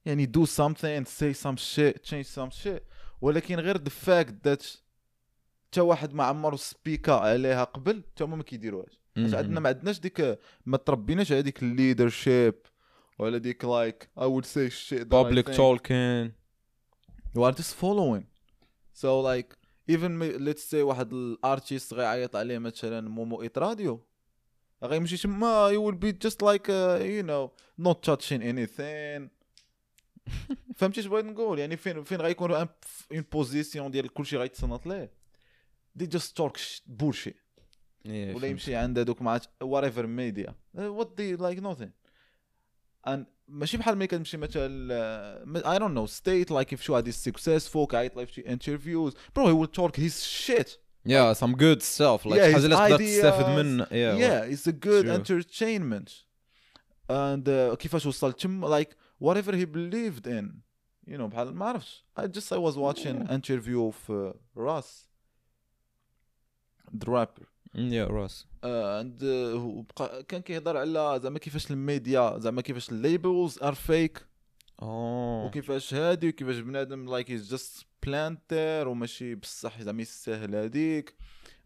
[0.05, 2.81] يعني do something say some shit change some shit.
[3.21, 4.65] ولكن غير the fact that
[5.67, 8.99] حتى واحد ما عمرو سبيكا عليها قبل حتى هما ما كيديروهاش.
[9.17, 12.55] حيت عندنا ما عندناش ديك ما تربيناش على ديك ال leadership
[13.19, 15.57] ولا ديك like I would say shit that I public think.
[15.57, 16.31] talking.
[17.35, 17.73] You are just
[19.89, 24.03] me- let's say واحد ال artiste غيعيط عليه مثلا مومو Hit Radio
[24.83, 27.51] غيمشي تما will be just like uh, you know
[27.85, 29.29] not touching anything.
[30.75, 32.67] فهمتي اش بغيت نقول؟ يعني فين فين غيكون une
[33.31, 35.11] position ديال كلشي غيتصنت ليه.
[35.95, 37.33] they just talk bullshit
[38.05, 38.47] ولا.
[38.47, 41.91] يمشي عند هذوك مع whatever media what they like nothing
[43.06, 47.86] ان ماشي بحال ملي كتمشي مثلا اي دونت نو ستيت لايك اف شو هادي سكسسفول
[47.86, 50.78] كيعيط لي في شي انترفيوز برو هي ويل توك هيز شيت
[51.08, 53.48] yeah some good stuff like Yeah, حاجه his اللي تقدر تستافد ideas.
[53.48, 55.18] منها yeah, yeah it's a good Sure.
[55.20, 56.10] entertainment
[57.10, 58.88] and uh, كيفاش وصل تم like
[59.24, 60.46] whatever he believed in
[61.10, 65.08] you know بحال ما عرفتش I just I was watching interview of uh, Russ
[67.00, 68.47] the rapper Yeah Russ.
[68.63, 69.23] and
[69.55, 74.25] هو بقى كان كيهضر على زعما كيفاش الميديا زعما كيفاش ال labels are fake
[74.81, 81.15] اوه وكيفاش هادي وكيفاش بنادم like is just بلانتر وماشي بصح زعما يستاهل هذيك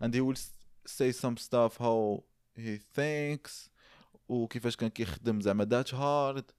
[0.04, 0.40] and he will
[0.88, 2.24] say some stuff how
[2.58, 3.70] he thinks.
[4.30, 6.52] وكيفاش كان كيخدم زعما that hard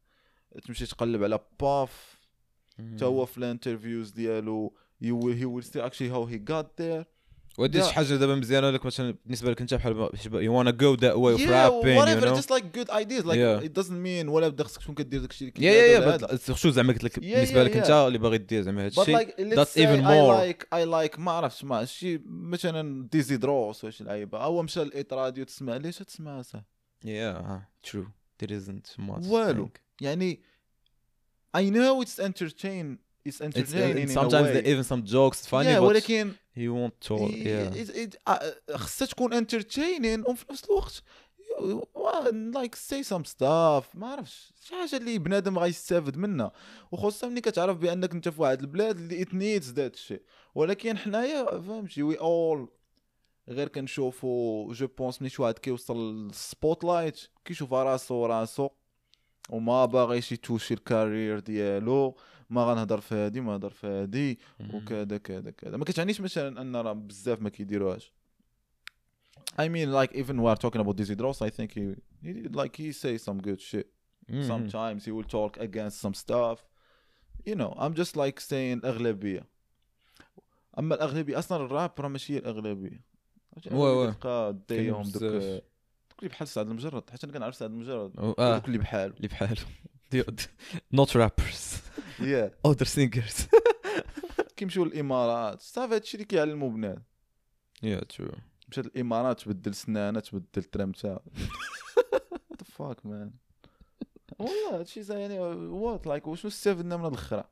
[0.64, 2.18] تمشي تقلب على باف
[2.78, 6.66] حتى هو في ال interviews ديالو you will, he will say actually how he got
[6.80, 7.04] there.
[7.58, 7.92] ودي شي.
[7.92, 11.50] حاجة دابا مزيانة لك مثلا بالنسبة لك أنت بحال you wanna go that way of
[11.50, 13.68] rapping you know just like good ideas like Yeah.
[13.68, 16.18] it doesn't mean ولا بدا خصك تكون كدير داك الشيء اللي yeah yeah.
[16.48, 17.90] yeah شو زعما قلت لك Yeah, بالنسبة yeah, لك انت.
[17.90, 19.18] اللي باغي دير زعما هذا الشيء
[19.64, 20.52] say even I more.
[20.52, 25.44] like I like ما عرفتش ما شي مثلا ديزي دروس واش اللعيبه هو مشى راديو
[25.44, 26.60] تسمع ليش تسمع صح
[27.06, 28.06] yeah true
[28.42, 29.70] there isn't much والو.
[30.00, 30.40] يعني
[31.56, 35.78] entertain it's It's, entertaining uh, in sometimes a way there even some jokes funny yeah
[35.78, 36.32] ولكن
[37.74, 41.02] it- it- uh, خصها تكون entertaining وفي نفس الوقت
[42.54, 43.84] like say some stuff.
[43.94, 46.52] ما عرفتش شي حاجة اللي بنادم غيستافد منها.
[46.92, 50.22] وخصوصا ملي كتعرف بأنك أنت في واحد البلاد اللي it needs ذات الشيء
[50.54, 52.68] ولكن حنايا فهمتي we all
[53.48, 58.68] غير كنشوفوا je pense ملي شي واحد كيوصل لل spotlight كيشوف راسو راسو
[59.50, 62.16] وما باغيش يتوشي ال carrière ديالو.
[62.50, 64.38] ما غنهضر في هادي ما نهضر في هادي
[64.74, 65.76] وكذا كذا كذا.
[65.76, 68.12] ما كتعنيش مثلا أن راه بزاف ما كيديروهاش.
[69.60, 71.82] I mean like even we are talking about Dizzy Dross I think he,
[72.22, 73.86] he like he say some good shit
[74.30, 74.46] Mhm.
[74.52, 75.00] sometimes.
[75.08, 76.58] He will talk against some stuff.
[77.48, 79.46] You know I'm just like saying الأغلبية.
[80.78, 83.04] أما الأغلبية أصلا الراب راه ماشي هي الأغلبية.
[83.70, 84.06] oui oui.
[84.12, 85.62] تلقى ديهم دوك اللي
[86.22, 87.10] بحال سعد المجرد.
[87.10, 88.12] حتى أنا كنعرف سعد المجرد.
[88.18, 88.54] آه.
[88.56, 89.56] دوك اللي بحالو اللي بحالو
[90.96, 91.87] not rappers.
[92.20, 92.70] Yeah.
[92.70, 93.46] other singers.
[94.56, 97.02] كيمشيو للامارات صافي هادشي اللي كيعلموا بنادم.
[97.84, 98.36] Yeah true.
[98.68, 101.16] مشات الإمارات تبدل سنانة تبدل ترمتة.
[102.58, 103.30] The fuck man.
[104.38, 107.44] والله هادشي زي يعني what like وشنو استفدنا من الاخرى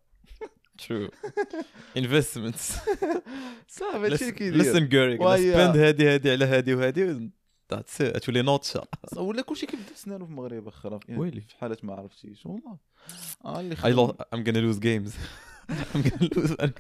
[0.83, 1.11] true.
[2.03, 2.73] Investments.
[3.69, 4.89] صافي هادشي اللي كيدير.
[4.89, 7.31] Gary وهي- spend هادي هادي على هادي وهادي.
[7.75, 8.19] That's it.
[8.19, 8.85] تولي نوتشا
[9.17, 11.41] ولا كلشي كيبدل سنانه في المغرب أخرى ويلي.
[11.41, 12.47] في حالات ما عرفتيش.
[12.47, 12.77] والله.
[13.45, 15.13] آه اللي خدم I'm gonna lose games.
[15.95, 16.71] I'm gonna lose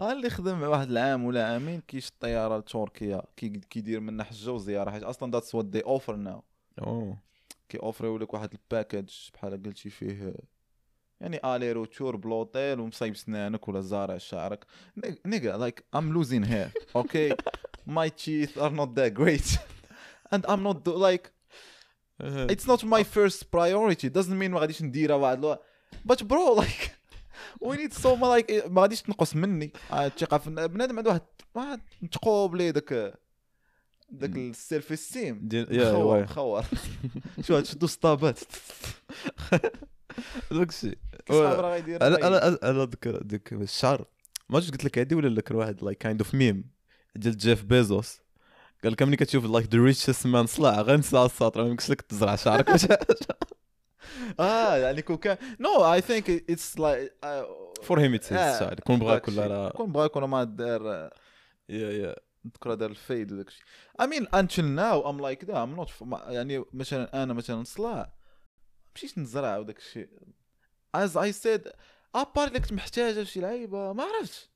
[0.00, 4.90] آه اللي خدم واحد العام ولا عامين كيش الطيارة لتركيا كي كيدير منا حجة وزيارة
[4.90, 6.42] حيت أصلا that's what they offer now
[6.80, 7.14] oh
[7.68, 10.34] كي offri و لك واحد ال package بحال قلتي فيه.
[11.20, 14.66] يعني aller retour ب l'hôtel ومصايب سنانك ولا زارع شعرك.
[15.26, 17.34] nigga like I'm losing hair okay
[17.90, 19.58] my teeth are not that great.
[20.34, 21.30] And I'm not do, like
[22.54, 24.08] it's not my first priority.
[24.08, 25.58] Doesn't mean ما غاديش نديرها واحد لو
[26.08, 26.90] but bro like
[27.60, 29.72] we need so much like ما غاديش تنقص مني.
[29.92, 31.22] الثقة في بنادم عنده واحد
[31.54, 33.14] واحد متقوب ليه داك
[34.10, 34.36] داك.
[34.36, 36.64] ال self-esteem واي مخور
[37.40, 38.38] شو هاد شدو سطابات
[40.50, 40.98] داك الشيء.
[41.30, 44.04] غيدير أنا أنا أنا ذكر ديك الشعر.
[44.48, 46.70] ما عرفتش قلت لك هادي ولا ذكر واحد like kind of meme
[47.16, 48.21] ديال جيف بيزوس.
[48.84, 52.00] قال لك ملي كتشوف like the richest man صلع غير نسى السطر ما يمكنش لك
[52.00, 52.68] تزرع شعرك.
[52.68, 52.98] ولا.
[54.40, 57.12] آه يعني كون كان no I think it's like
[57.82, 61.10] for him it's الشعر كون بغاك ولا راه كون بغاك ولا ما دار
[61.68, 63.62] yeah yeah نذكر دار الفيد وداك الشيء.
[64.02, 67.64] I mean until now I'm like that I'm not f- ما- يعني مثلا أنا مثلا
[67.64, 68.12] صلاع
[68.96, 70.08] مشيت نزرع وداك الشيء.
[70.96, 71.72] As I said
[72.14, 74.50] à part الا كنت محتاجة شي لعيبة ما عرفتش.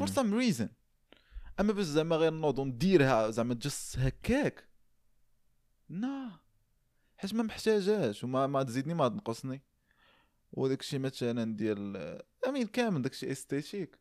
[0.00, 0.68] For some reason.
[1.60, 4.68] اما باش زعما غير نوض ونديرها زعما just هكاك.
[5.88, 6.40] nah.
[7.16, 9.62] حيت ما محتاجاش وما ما تزيدني ما تنقصني.
[10.52, 11.96] وداك الشيء مثلا ديال
[12.48, 13.98] امين كامل داك الشيء esthétique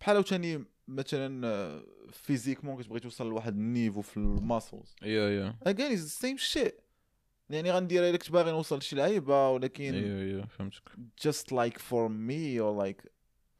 [0.00, 4.94] بحال عاوتاني مثلا physiquement كتبغي توصل لواحد ال niveau في ال muscles.
[5.02, 5.92] yeah yeah.
[5.92, 6.74] it's same شيء
[7.50, 10.46] يعني غنديرها إلا كنت باغي نوصل لشي لعيبة ولكن yeah yeah.
[10.46, 10.82] فهمتك.
[11.20, 13.06] just like for me or like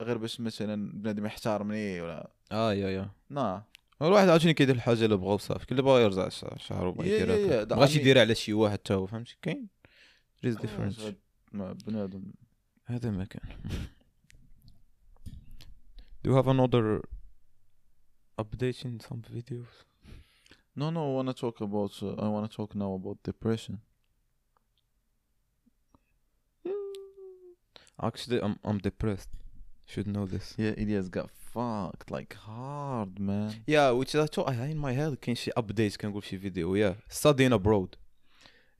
[0.02, 3.10] غير باش مثلا بنادم يحترمني ولا آه yeah yeah.
[3.30, 3.64] nah.
[4.02, 7.16] الواحد عاوتاني كيدير الحاجة اللي بغا وصافي كل بغا يرجع شع- شعرو بغا يا- يا-
[7.26, 9.68] يا، يديرها بغاش يديرها على شي واحد تا هو فهمتي؟ كاين.
[10.44, 11.12] there's difference
[11.52, 12.24] ما بنادم.
[12.86, 13.42] هذا ما كان.
[16.24, 17.00] Do you have another
[18.42, 19.72] update in some videos?
[20.80, 23.74] no no I wanna talk about uh, I wanna talk now about depression.
[28.08, 29.32] Actually, I'm I'm depressed.
[29.86, 30.46] Should know this.
[30.58, 35.14] yeah Elias got fucked like hard man Yeah, which I thought I in my head
[35.20, 37.88] كاين شي updates كنقول شي فيديو yeah studying abroad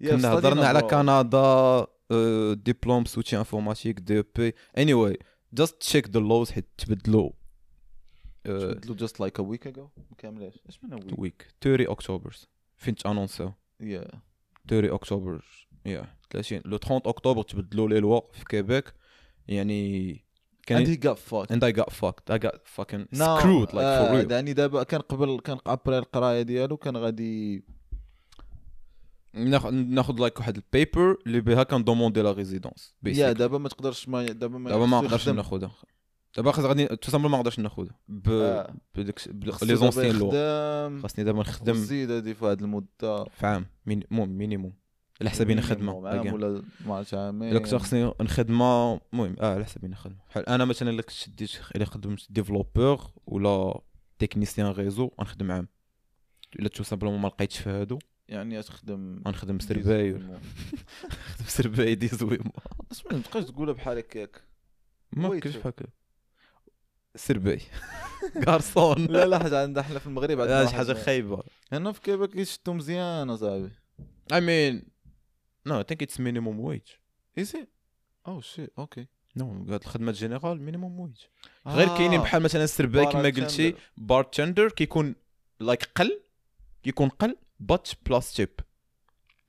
[0.04, 0.80] yeah كنا هضرنا على.
[0.82, 1.86] كندا
[2.54, 5.16] diplôme soutien informatique DEP anyway
[5.60, 9.82] just check the laws حيت تبدلوا uh, بدلو just like a week ago
[10.18, 12.36] كاملاش اش من a week week 30 اكتوبر
[12.76, 14.16] فين ت annonc او yeah
[14.68, 15.44] 30 اكتوبر
[15.86, 18.92] yeah 30 le 30 اكتوبر تبدلوا لي لوا في كيبيك
[19.48, 20.24] يعني
[20.62, 21.50] and كان he got fucked.
[21.54, 22.30] And I got fucked.
[22.34, 24.30] I got fucking No, screwed like for آه، real.
[24.32, 27.64] يعني دابا كان قبل كان après القراية ديالو كان غادي
[29.34, 33.68] ناخذ ناخذ like واحد ال papier اللي بها كن demander la résidence yeah دابا ما
[33.68, 35.28] تقدرش ما دابا ما دابا ما نقدرش.
[35.28, 35.72] ناخذها
[36.36, 38.28] دابا خاص غادي تو ما نقدرش ناخذها ب.
[38.94, 39.20] بديك
[39.62, 40.30] les anciennes lois
[41.02, 41.72] خاصني دابا نخدم.
[41.72, 43.24] وزيد هادي في هاد المدة.
[43.24, 44.81] في عام minimum
[45.22, 46.32] على حسابي minimum خدمه عام again.
[46.32, 51.02] ولا ما عرفتش كنت خصني نخدمة المهم آه على حسابي نخدم بحال أنا مثلا الا
[51.02, 53.80] كنت شديت الا خدمت ديفلوبور ولا
[54.18, 55.68] تكنيسيان ريزو غنخدم عام.
[56.58, 57.98] إلا تو سامبلومون ما لقيتش في هادو.
[58.28, 60.38] يعني تخدم غنخدم سرباي نخدم
[61.46, 62.52] سرباي دي زويمه
[62.90, 64.42] اش ما تبقاش تقولها بحال هكاك.
[65.12, 65.66] ما كاينش شوف.
[65.66, 65.86] هكا
[67.16, 67.60] سرباي
[68.48, 71.42] غارسون لا لا حاجة عندنا حنا في المغرب عندنا شي حاجة خايبة.
[71.72, 73.70] هنا في كيباك كيشدو مزيان أصاحبي.
[74.32, 74.82] Mean
[75.68, 76.98] no I think it's minimum wage.
[77.38, 77.66] easy
[78.26, 81.16] أو شي okay no هاد الخدمة general minimum wage
[81.66, 85.14] غير كاينين بحال مثلا السرباي كما قلتي bartender كيكون
[85.60, 86.20] like قل
[86.82, 88.48] كيكون قل but plus tip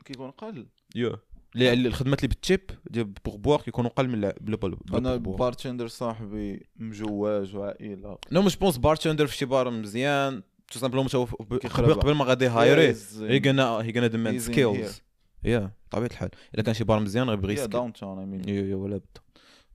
[0.06, 0.68] كيكون قل.
[0.96, 1.20] yeah
[1.56, 5.16] اللي الخدمات اللي بال tip ديال pourboire كيكونوا قل من الع- بلا بلا بلا أنا.
[5.16, 8.18] bartender صاحبي مجواج وعائلة.
[8.32, 10.44] no مش بونس bartender في شي بار مزيان.
[10.72, 12.00] تو سامبلوم هو ب- كيخرب.
[12.00, 15.02] قبل ما غادي هايري هي غانا هي غانا ديماند سكيلز
[15.46, 16.30] يا طبيعة الحال.
[16.56, 18.50] الا كان شي بار مزيان غيبغي yeah يسكيل downtown I mean.
[18.50, 19.18] يا ولا بد.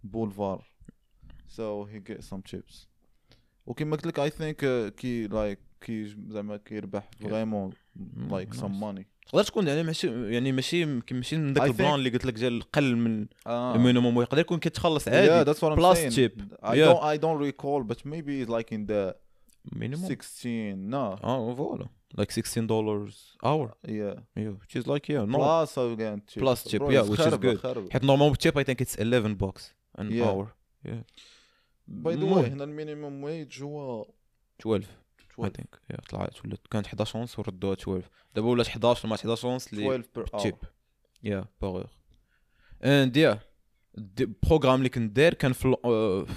[0.06, 0.62] boulevard
[1.56, 2.86] so he get some chips.
[3.66, 8.80] وكما قلت لك I think uh, كي like كي زعما كيربح فريمون some nice.
[8.80, 9.04] money.
[9.26, 12.62] تقدر تكون يعني ماشي يعني ماشي ماشي من داك I البلان اللي قلت لك ديال
[12.72, 13.74] قل من آه.
[13.74, 14.80] المينيموم يقدر يكون yeah
[16.62, 19.14] عادي don't I don't recall but maybe it's like in the
[19.72, 20.94] مينيموم 16 no.
[21.24, 21.86] آه فوالا.
[22.17, 26.63] like 16 dollars hour yeah yeah which is like yeah no plus again chip Plus
[26.69, 27.57] chip, Bro, yeah, it's which is خربة- good.
[27.57, 27.89] خربة.
[27.91, 29.63] حيت نورمال بالتيب I think it's 11 bucks
[30.01, 30.25] an Yeah.
[30.27, 30.45] hour
[31.87, 34.05] باي ذا واي هنا المينيموم ويج هو
[34.61, 34.87] 12
[35.21, 39.15] I 12 think yeah طلعت ولات كانت 11 ونص وردوها 12 دابا ولات 11 ما
[39.15, 40.55] 11 ونص اللي 12 per hour تشيب
[41.23, 41.83] يا باغ
[42.83, 43.39] اند يا
[44.20, 45.76] البروغرام اللي كنت داير كان في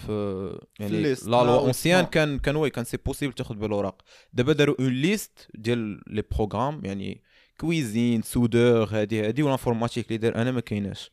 [0.06, 1.02] في يعني.
[1.02, 2.06] la loi ancienne.
[2.06, 4.02] كان كان oui كان c'est possible تاخذ بالاوراق
[4.34, 7.22] دابا داروا une liste ديال les programmes يعني
[7.58, 11.12] cuisine soudeur هادي هادي وال informatique اللي داير أنا ما كايناش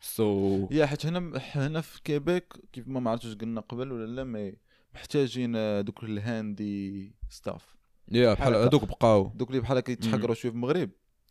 [0.00, 4.54] so yeah حيت هنا هنا في كيبيك كيف ما عرفتش قلنا قبل ولا لا mais
[4.94, 7.76] محتاجين دوك ال handy stuff
[8.12, 10.90] yeah بحال هذوك بقاو دوك اللي بحال كيتحقروا شوية في المغرب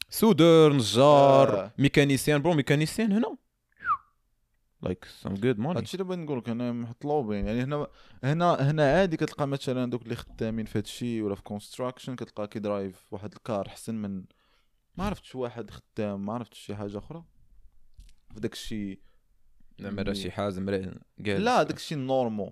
[0.09, 1.73] soudeur نجار آه.
[1.77, 3.37] mécanicien bro mécanicien هنا
[4.81, 7.47] like some good money هادشي اللي بغيت نقول لك هنا مطلوبين.
[7.47, 7.87] يعني هنا
[8.23, 12.66] هنا هنا عادي كتلقى مثلا دوك اللي خدامين في هادشي ولا في construction كتلقى كي
[12.66, 14.23] drive واحد ال car أحسن من
[14.95, 17.23] ما عرفتش واحد خدام ما عرفتش شي حاجة أخرى.
[18.33, 18.99] في داك الشيء
[19.79, 20.99] زعما شي حازم قال.
[21.25, 22.51] لا داك الشيء normal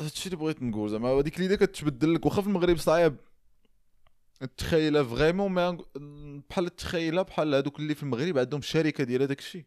[0.00, 2.26] هادشي اللي بغيت نقول زعما هذيك اللي كتبدل لك.
[2.26, 3.16] واخا في المغرب صعيب.
[4.56, 5.78] تخيلها فريمون ما
[6.50, 9.64] بحال تخيلها بحال هذوك اللي في المغرب عندهم شركة ديال هذاك الشيء.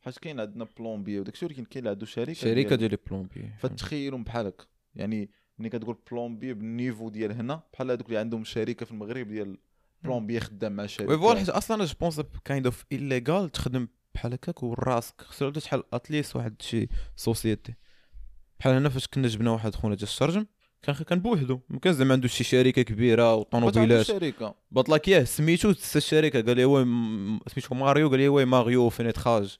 [0.00, 4.46] حيت كاين عندنا plomberie وداك الشيء ولكن كاين عنده شركة شركة ديال plomberie فتخيلهم بحال
[4.46, 8.92] هكا يعني ملي كتقول plomberie بال niveau ديال هنا بحال هذوك اللي عندهم شركة في
[8.92, 9.58] المغرب ديال
[10.02, 11.10] plomberie خدام مع شركة.
[11.10, 15.20] oui voilà حيت أصلا je pense kind of illegal تخدم بحال هكاك وراسك.
[15.20, 17.74] خصو شحال at least واحد شي société
[18.60, 20.46] بحال هنا فاش كنا جبنا واحد خونا جا الشرجم
[20.82, 21.60] كان كان بوحدو.
[21.68, 24.06] ما كان زعما عنده شي شركة كبيرة وطوموبيلات.
[24.06, 26.84] شركه بطلك ياه سميتو الشركة قال لي وي
[27.48, 29.58] سميتو ماريو قال لي وي ماريو فينيتراج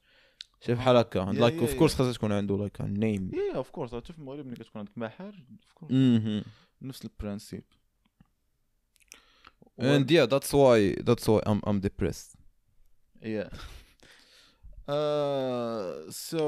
[0.60, 4.12] شي بحال هكا لايك اوف كورس خاصها تكون عنده لايك نيم يا اوف كورس حتى
[4.12, 6.44] في المغرب ملي كتكون عندك محل
[6.82, 7.64] نفس البرانسيب
[9.80, 12.30] and yeah that's why that's why I'm I'm depressed.
[13.22, 13.48] Yeah.
[14.88, 16.42] uh, so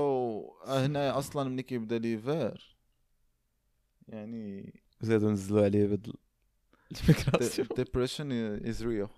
[0.67, 2.77] هنا أصلا ملي كيبدا l'hiver
[4.09, 6.13] يعني زادوا نزلوا عليه بهاد
[7.09, 8.33] ال migration depression
[8.69, 9.09] is real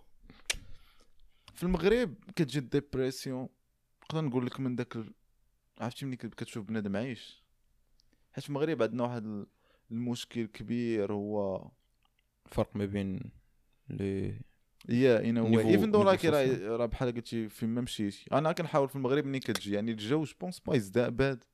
[1.55, 3.49] في المغرب كتجي dépression
[4.05, 4.97] نقدر نقول لك من داك
[5.81, 7.45] عرفتي ملي كتشوف بنادم عايش؟
[8.33, 9.47] حيت في المغرب عندنا واحد
[9.91, 11.69] المشكل كبير هو
[12.47, 13.21] الفرق ما بين
[13.89, 14.41] les
[14.89, 18.27] يا إن واي ايفن دو لايك راه بحال قلتي فين ما مشيتي.
[18.33, 19.75] أنا كنحاول في المغرب ملي كتجي.
[19.75, 21.45] يعني الجو جو بونس با يزدا باد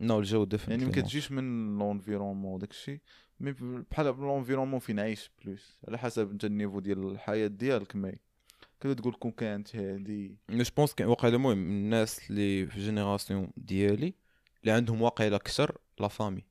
[0.00, 3.00] نو الجو ديفنت يعني ما كتجيش من لونفيرونمون داكشي
[3.40, 3.52] مي
[3.90, 8.18] بحال لونفيرونمون فين عايش بلوس على حسب أنت النيفو ديال الحياة ديالك مي.
[8.82, 14.14] كتقول كون كانت هادي جو بونس كاين واقيلا المهم الناس اللي في جينيراسيون ديالي
[14.60, 16.44] اللي عندهم واقيلا أكثر لا فامي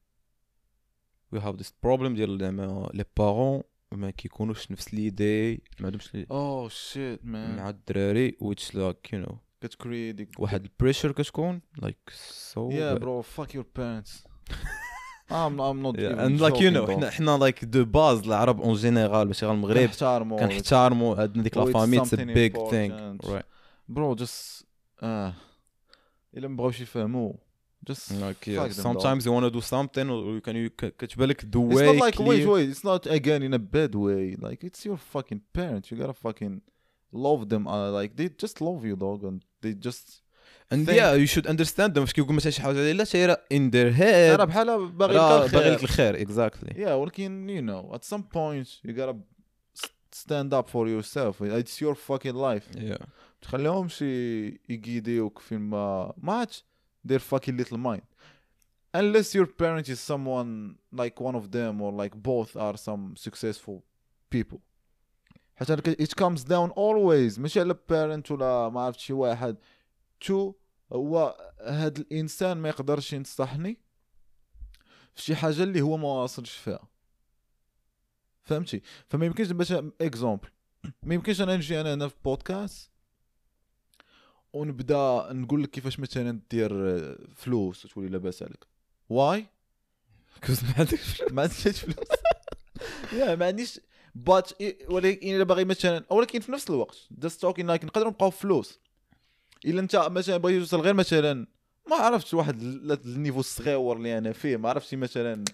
[1.32, 6.70] وي هاف ذيس بروبليم ديال زعما لي بارون ما كيكونوش نفس ليدي ما عندهمش اوه
[6.70, 12.94] شيت مان مع الدراري ويتش لايك يو نو كتكري واحد البريشر كتكون لايك سو يا
[12.94, 14.28] برو فاك يور بارنتس
[15.31, 18.75] I'm, I'm not yeah, and like you know حنا حنا لايك دو باز العرب اون
[18.75, 23.17] جينيرال ماشي غير المغرب كنحتارمو كنحتارمو عندنا ديك لا فامي اتس ا بيج ثينغ
[23.89, 24.67] برو جست
[25.03, 25.35] اه
[26.37, 27.33] الا ما بغاوش يفهموا
[27.91, 31.41] just like yeah, sometimes you want to do something or you can you كتبان لك
[31.41, 34.65] the way it's not like wait wait it's not again in a bad way like
[34.65, 36.61] it's your fucking parents you gotta fucking
[37.13, 40.20] love them uh, like they just love you dog and they just
[40.73, 40.99] and think.
[40.99, 44.39] yeah you should understand them فاش كيقول مثلا شي حاجه لا سايره in their head
[44.41, 48.23] راه بحال باغي لك الخير باغي لك الخير exactly yeah ولكن you know at some
[48.23, 49.17] point you gotta
[50.17, 53.07] stand up for yourself it's your fucking life yeah
[53.43, 56.65] تخليهمش يقيديوك فين ما ما عادش
[57.09, 58.07] their fucking little mind
[58.97, 63.83] unless your parent is someone like one of them or like both are some successful
[64.31, 64.59] people
[65.57, 69.57] حتى it comes down always ماشي على parent ولا ما عرفت شي واحد
[70.21, 70.53] تو
[70.94, 73.78] هو هاد الإنسان ما يقدرش ينصحني
[75.16, 76.88] في شي حاجة اللي هو ما واصلش فيها.
[78.44, 79.72] فهمتي؟ فما يمكنش باش
[80.02, 80.50] exemple
[81.04, 82.92] ما يمكنش أنا نجي أنا هنا في بودكاست
[84.54, 86.72] ونبدا نقول لك كيفاش مثلا دير
[87.36, 88.66] فلوس وتولي لاباس عليك.
[89.10, 89.46] Why
[90.48, 91.32] كوز ما عندكش فلوس.
[91.32, 92.08] ما عنديش فلوس.
[93.14, 93.80] يا ما عنديش
[94.16, 94.52] بات
[94.90, 98.80] ولكن الا باغي مثلا ولكن في نفس الوقت جاست توكين لايك نقدر نبقاو فلوس.
[99.66, 101.48] إلا أنت مثلا بغيتي توصل غير مثلا
[101.90, 102.62] ما عرفتش واحد
[103.06, 105.46] النيفو الصغيور اللي أنا فيه ما عرفتش مثلا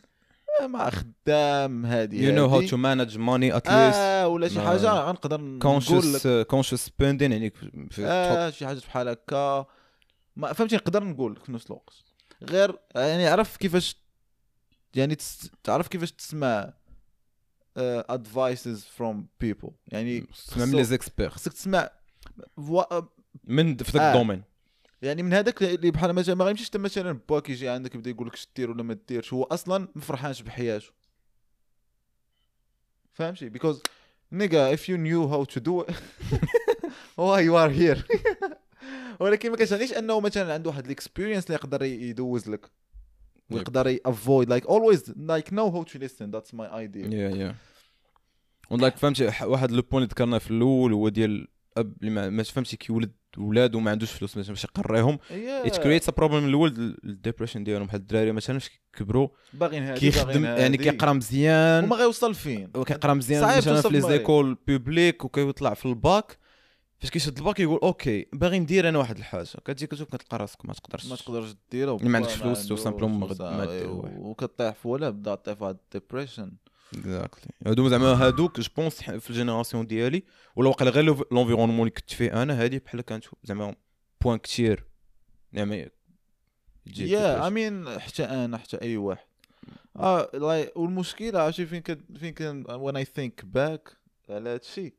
[0.61, 4.91] مع خدام هادي يو نو هاو تو مانج ماني ات ليست آه ولا شي حاجة
[4.91, 6.47] غنقدر نقول لك.
[6.47, 7.53] كونشس سبيندين يعني
[7.99, 9.65] آه شي حاجة بحال هكا.
[10.35, 11.93] ما فهمتي نقدر نقول لك في نفس الوقت.
[12.43, 13.95] غير يعني عرف كيفاش
[14.95, 15.49] يعني تس...
[15.63, 16.73] تعرف كيفاش تسمع
[17.77, 21.89] advices from people يعني تسمع من لي زيكسبير خصك تسمع
[23.43, 24.11] من في ذاك آه.
[24.11, 24.43] ال domaine.
[25.01, 28.27] يعني من هذاك اللي بحال مثلا ما غيمشيش انت مثلا باك يجي عندك يبدا يقول
[28.27, 30.91] لك اش دير ولا ما ديرش هو أصلا ما فرحانش بحياته.
[33.13, 33.77] فهمتي؟ Because
[34.33, 35.95] nigga if you knew how to do it
[37.15, 38.03] why you are here.
[39.19, 42.71] ولكن ما كتعنيش أنه مثلا عنده واحد الاكسبيرينس اللي يقدر يدوز لك.
[43.51, 47.55] ويقدر افويد لايك اولويز لايك نو هاو تو ليستن ذاتس ماي ايديا يا يا
[48.69, 51.47] ولايك فهمتي واحد لو بوين اللي ذكرناه في الأول هو ديال
[51.79, 55.19] اب اللي ما فهمتي كيولد ولادو ما عندوش فلوس باش يقريهم.
[55.31, 60.77] ات كريتس بروبليم الأول الديبريشن ديالهم بحال الدراري مثلا فاش كيكبروا باغيين هادي كيخدم يعني
[60.77, 61.83] كيقرا مزيان.
[61.83, 66.37] وما غيوصل فين وكيقرا مزيان مثلا في لي زيكول بوبليك وكيطلع في الباك.
[66.99, 69.47] فاش كيشد الباك يقول أوكي باغي ندير أنا واحد الحاجة.
[69.65, 73.65] كتجي كتشوف كتلقى راسك ما تقدرش ما تقدرش ديرها ما عندكش فلوس، تو سامبلومون ما
[73.85, 74.17] واحد.
[74.17, 76.51] وكطيح في ولا بدا طيح في واحد الديبريشن
[76.93, 80.23] اكزاكتلي هادو زعما هادوك جو بونس في الجينيراسيون ديالي
[80.55, 83.75] ولا واقيلا غير لونفيرونمون اللي كنت فيه أنا هادي بحال كانت زعما
[84.21, 84.39] بوان
[85.53, 85.89] زعما
[86.85, 87.47] تجي يا.
[87.47, 89.27] امين حتى أنا حتى أي واحد.
[89.95, 93.97] آه لاي والمشكلة عرفتي فين كد فين كان وين اي ثينك باك
[94.29, 94.93] على هادشي.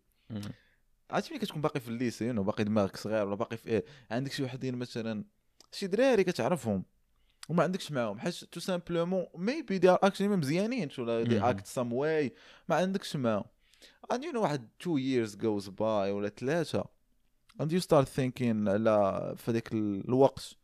[1.11, 3.69] عرفتي ملي كتكون باقي في ال lycée you know، باقي دماغك صغير ولا باقي في
[3.69, 5.25] إيه عندك شي وحدين مثلا
[5.73, 6.85] شي دراري كتعرفهم.
[7.49, 8.19] وما عندكش معاهم.
[8.19, 11.41] حيت tout simplement maybe they are actually مزيانين ولا they.
[11.41, 12.35] Act some way
[12.69, 13.45] ما عندكش معاهم.
[14.13, 16.85] And you know واحد two years goes by ولا ثلاثة
[17.63, 20.57] and you start thinking على في هذاك الوقت.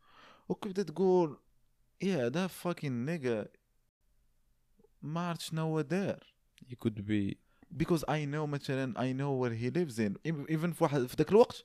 [0.49, 1.39] وكتبدا تقول
[2.03, 3.49] يا the fucking nigga
[5.03, 6.35] ما عرفت شنو هو دار.
[6.67, 7.35] He could be
[7.77, 10.17] because I know مثلا I know where he lives in.
[10.27, 11.65] Even في واحد في ذاك الوقت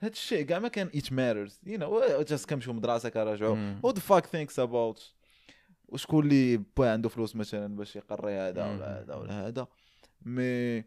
[0.00, 4.24] هاد الشيء كاع ما كان it matters you know just كنمشيو مدرسة كنرجعو the fuck
[4.24, 5.02] thinks about
[5.88, 8.64] وشكون اللي با عنده فلوس مثلا باش يقري هذا.
[8.64, 9.66] ولا هذا ولا هذا.
[10.22, 10.84] مي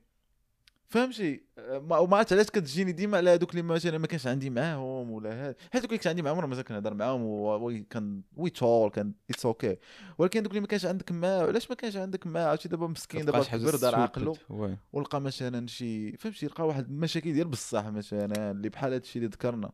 [0.91, 5.11] فهمتي؟ ما وما عرفت علاش كتجيني ديما على هذوك اللي مثلا ما كانش عندي معاهم
[5.11, 8.89] ولا هذا حيت دوك اللي كنت عندي معاهم مازال كنهضر معاهم و كان وي تول
[8.89, 9.77] كان اتس أوكي
[10.17, 13.25] ولكن دوك اللي ما كانش عندك معاه علاش ما كانش عندك معاه عرفتي دابا مسكين
[13.25, 13.95] دابا كبر دار.
[13.95, 14.77] عقله وي.
[14.93, 19.71] ولقى مثلا شي فهمتي؟ لقى واحد المشاكل ديال بصح مثلا اللي بحال هادشي اللي ذكرنا.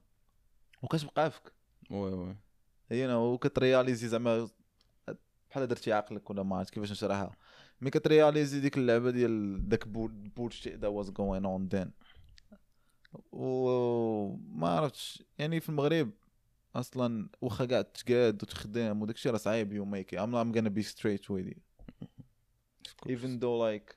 [0.82, 1.54] وكتبقى فيك
[1.90, 2.36] oui oui.
[2.92, 4.48] هي وكترياليزي زعما
[5.50, 7.36] بحال درتي عقلك ولا ما عرفت كيفاش نشرحها.
[7.81, 11.91] مي كترياليزي ديك اللعبه ديال داك بولشيت ذا واز جوين اون ذن
[13.33, 16.11] وما عرفتش يعني في المغرب
[16.75, 20.83] اصلا واخا كاع تقاد وتخدم وداك الشيء راه صعيب يو ميك I'm, I'm gonna be
[20.83, 21.61] straight with you
[23.07, 23.97] even though like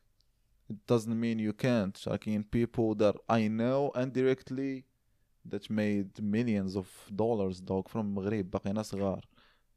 [0.70, 4.84] it doesn't mean you can't لكن people that I know indirectly
[5.52, 9.28] that made millions of dollars dog from المغرب باقينا صغار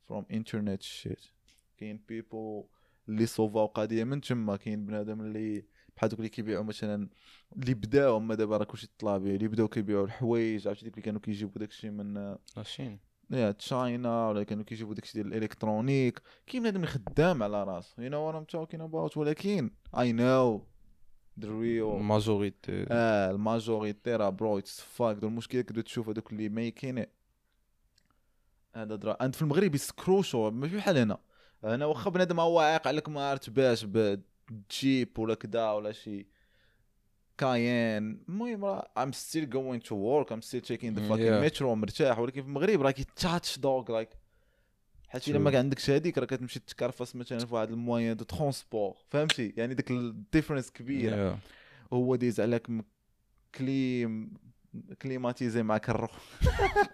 [0.08, 1.32] from internet shit
[1.76, 2.64] كاين people
[3.09, 7.09] اللي صوفاو قضيه من تما كاين بنادم اللي بحال دوك اللي كيبيعوا مثلا
[7.55, 11.05] اللي بداو هما دابا راه كلشي طلع به اللي بداو كيبيعوا الحوايج عرفتي ديك اللي
[11.05, 12.99] كانوا كيجيبوا داكشي من la Chine
[13.31, 16.21] يا تشاينا ولا كانوا كيجيبوا داكشي ديال الإلكترونيك.
[16.47, 20.61] كاين بنادم خدام على راسو you know what I'm talking about ولكن I know.
[21.39, 27.05] the real ماجوريتي آه الماجوريتي راه برو اتس فاك المشكلة كتبدا تشوف هذوك اللي ميكين
[28.75, 29.25] هذا درا.
[29.25, 31.17] أنت في المغرب يسكروشو ماشي بحال هنا.
[31.63, 36.27] هنا واخا بنادم هو عاق عليك ما عرفت باش بجيب ولا كدا ولا شي.
[37.37, 38.23] كاين.
[38.29, 40.31] المهم راه I'm still going to work.
[40.31, 41.59] I'm still taking the Mm, fucking yeah.
[41.59, 42.19] metro مرتاح.
[42.19, 44.09] ولكن في المغرب راه كيتاتش دوغ لايك
[45.07, 45.39] حيت إلا.
[45.39, 49.91] ما عندكش هذيك راه كتمشي تكرفس مثلا في واحد الموان دو ترونسبور فهمتي؟ يعني ديك
[49.91, 51.37] الديفرنس كبيرة.
[51.93, 52.67] هو ديز عليك
[53.55, 54.33] كليم
[55.01, 56.07] كليماتيزي مع كرو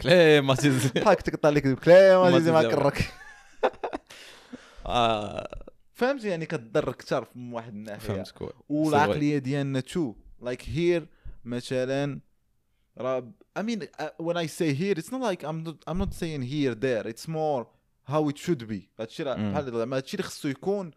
[0.01, 3.05] كليماتيزي بحال تقطع لك كليماتيزي مع كليماتيزي.
[4.85, 8.23] آه، فهمتي يعني كتضر أكثر من واحد الناحية.
[8.23, 8.53] فهمتك.
[8.69, 11.07] والعقلية ديالنا تو لايك هير
[11.45, 12.19] مثلا
[12.97, 16.13] راه I mean uh, when I say here it's not like I'm not I'm not
[16.13, 17.07] saying here there.
[17.07, 17.67] It's more
[18.07, 18.89] how it should be.
[18.99, 19.51] هادشي راه.
[19.51, 20.91] بحال زعما هادشي اللي خصو يكون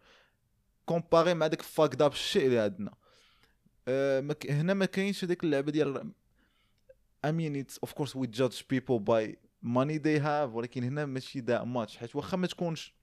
[0.85, 2.93] comparé مع داك fuck داب الشيء اللي عندنا.
[3.87, 6.11] آه، هنا ما كاينش هذيك اللعبة ديال
[7.27, 11.41] I mean it's of course we judge people by money they have ولكن هنا ماشي
[11.41, 12.93] that much حيت واخا ما تكونش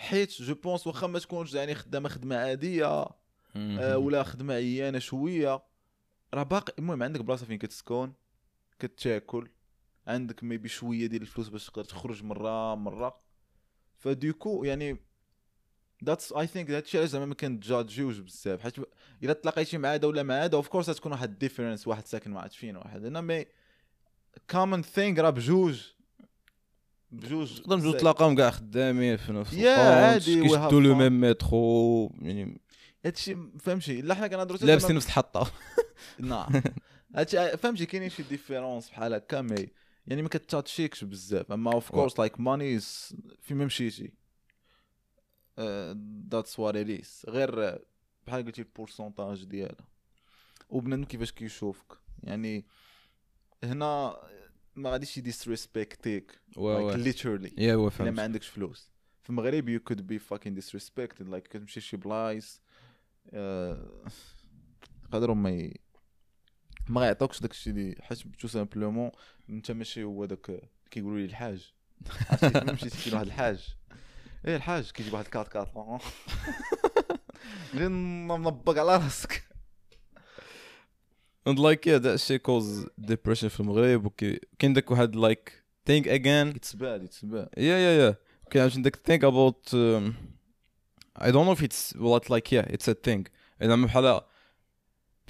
[0.00, 3.98] حيت je pense واخا ما تكونش يعني خدامة خدمة عادية آه،.
[3.98, 5.62] ولا خدمة عيانة شوية.
[6.34, 8.12] راه باقي المهم عندك بلاصة فين كتسكن
[8.78, 9.48] كتاكل
[10.06, 13.20] عندك maybe شوية ديال الفلوس باش تقدر تخرج مرة مرة.
[13.96, 14.96] فديكو يعني
[16.04, 18.60] that's I think هادشي علاش زعما ما كنتجادجيوش بزاف.
[18.60, 18.74] حيت
[19.22, 22.40] إلا تلاقيتي مع هذا ولا مع هذا of course غتكون واحد difference واحد ساكن ما
[22.40, 23.20] عرفت فين واحد هنا.
[23.20, 23.46] mais
[24.50, 25.99] common thing راه بجوج.
[27.12, 28.00] بجوج تقدر نجوج بزاف.
[28.00, 30.94] تلاقاهم كاع خدامين في نفس البونت، عادي، كيشدوا le.
[30.94, 32.60] même métro يعني
[33.04, 35.50] هادشي فهمتي لا حنا كنهضروا لابسين نفس الحطة.
[36.18, 36.62] نعم.
[37.16, 39.68] هادشي فهمتي كاينين شي différences بحال هكا mais
[40.06, 41.52] يعني ما كتاتشيكش بزاف.
[41.52, 42.80] أما of course like money
[43.40, 44.12] فين ما مشيتي
[46.30, 47.78] that's what it غير
[48.26, 49.88] بحال قلتي ال pourcentage ديالها.
[50.68, 51.98] وبنادم كيفاش كيشوفك.
[52.22, 52.66] يعني
[53.64, 54.16] هنا
[54.80, 58.08] ما غاديش يديسريسبكتيك like literally يا هو الا فهمت.
[58.16, 58.90] ما عندكش فلوس.
[59.22, 62.60] في المغرب you could be fucking disrespected like كتمشي شي بلايص
[63.32, 64.04] آه،
[65.04, 65.74] يقدروا ما ي...
[66.88, 69.10] ما غيعطوكش داك الشيء اللي حيت tout simplement
[69.50, 70.60] انت ماشي هو داك
[70.90, 71.72] كيقولوا لي الحاج.
[72.72, 73.76] مشيتي كاين واحد الحاج.
[74.46, 75.68] إيه الحاج كيجيب واحد ال quatre quatre
[77.74, 77.88] اللي
[78.28, 79.49] منبق على راسك.
[81.47, 85.51] and like yeah that shit cause depression في المغرب وكي كاين داك واحد like
[85.89, 88.15] think again اتس باد اتس باد yeah yeah yeah
[88.51, 90.13] كاين عشان داك think about um,
[91.17, 93.23] I don't know if it's what like yeah it's a thing
[93.63, 94.21] زعما بحال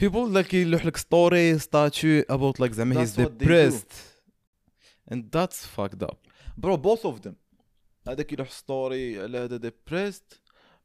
[0.02, 3.46] people like يلوح لك ستوري statue about like زعما he's That's what they do.
[3.46, 3.94] depressed
[5.12, 6.18] and that's fucked up
[6.58, 7.36] برو بوث اوف ذم
[8.08, 10.36] هذاك يروح ستوري على هذا depressed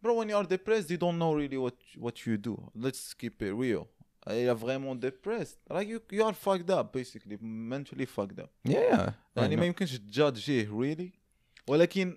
[0.05, 3.43] bro when you are depressed you don't know really what what you do let's keep
[3.43, 3.87] it real
[4.27, 9.13] you're vraiment depressed like you, you are fucked up basically mentally fucked up yeah yeah
[9.37, 9.59] I يعني know.
[9.61, 11.11] ما يمكنش تجادجيه really
[11.69, 12.17] ولكن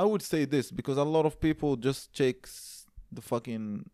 [0.00, 2.86] I would say this because a lot of people just takes
[3.16, 3.90] the fucking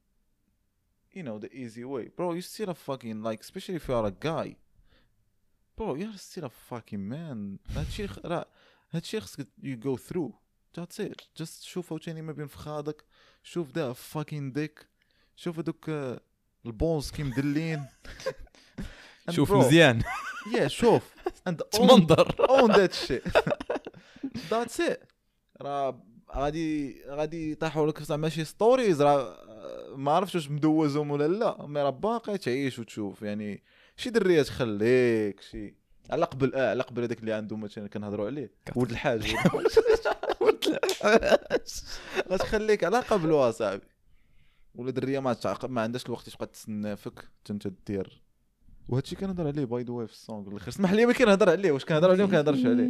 [1.16, 4.06] you know the easy way bro you're still a fucking like especially if you are
[4.06, 4.56] a guy
[5.76, 8.46] bro you're still a fucking man هادشي خ- راه
[8.90, 10.32] هادشي خصك you go through
[10.78, 13.04] that's it just شوف عاوتاني ما بين فخادك
[13.42, 14.84] شوف دا fucking dick
[15.36, 16.20] شوف هذوك آه،
[16.65, 17.85] البونز كي مدلين
[19.29, 20.03] شوف مزيان.
[20.53, 21.03] Yeah شوف.
[21.71, 22.31] تمنظر.
[22.31, 23.23] own that shit.
[24.51, 24.97] That's it.
[25.61, 26.03] راه
[26.35, 29.37] غادي غادي يطيحوا لك زعما شي stories راه
[29.95, 31.67] ما عرفتش واش مدوزهم ولا لا.
[31.67, 33.21] mais راه باقي تعيش وتشوف.
[33.21, 33.63] يعني
[33.97, 35.75] شي دريه تخليك شي.
[36.09, 38.51] على قبل آه على قبل هذاك اللي عنده مثلا كنهضروا عليه.
[38.75, 39.35] ولد الحاج.
[42.31, 43.92] غتخليك على قبل صاحبي
[44.75, 45.65] ولا درية ما تعق...
[45.65, 48.21] ما عندهاش الوقت تبقى تسنى فيك انت دير
[48.89, 51.71] وهادشي كنهضر عليه by the way في ال song الآخر اسمح لي ما كنهضر عليه.
[51.71, 52.87] واش كنهضر عليه ما كنهضرش عليه.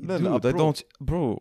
[0.00, 1.38] لا، لا، don't bro.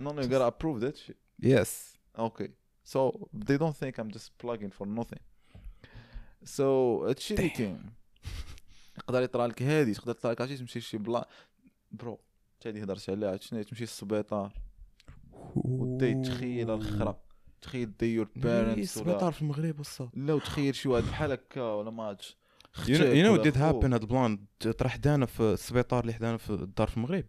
[0.00, 1.16] No, no, you gotta approve that shit.
[1.42, 1.70] yes.
[2.18, 2.48] Okay.
[2.92, 3.00] So
[3.46, 5.22] they don't think I'm just plugging for nothing.
[6.44, 6.60] So
[7.08, 7.92] هادشي اللي كاين.
[8.98, 11.28] يقدر يطرى لك هادي تقدر يطرى لك عرفتي تمشي لشي بلا
[11.92, 12.18] bro
[12.56, 14.52] حتى هادي هضرت عليها شنو؟ تمشي للسبيطار.
[15.54, 17.20] ودي تخيل الخرا.
[17.62, 21.90] تخيل دي your parents سبيطار في المغرب وصا لا وتخيل شي واحد بحال هكا ولا
[22.76, 24.38] know, you know what did happen هاد البلان
[24.78, 27.24] طرا حدانا في السبيطار اللي حدانا في الدار في المغرب.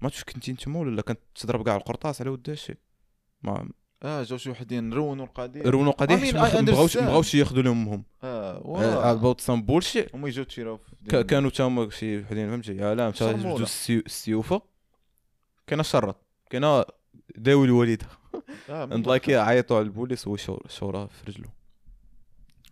[0.00, 2.74] ما تشوف كنتي نتوما ولا لا كانت تضرب كاع القرطاس على ود هادشي
[3.42, 3.68] ما
[4.02, 7.02] آه جاو شي وحدين رونوا القضية رونو قضيه I mean, حيت I ما مبغاوش understand.
[7.02, 10.14] مبغاوش ياخذوا لهم امهم آه about some bullshit.
[10.14, 10.28] هما
[10.76, 13.24] ك- دين- كانوا تا هما شي وحدين فهمتي؟ لا مشى
[13.64, 14.62] السيو- السيوفة.
[15.66, 16.16] كاينة الشرط
[16.50, 16.84] كاينة
[17.36, 18.06] داوي الوالده
[18.70, 21.48] آه، لايك عيطوا على البوليس وهو شور- شوراه في رجله.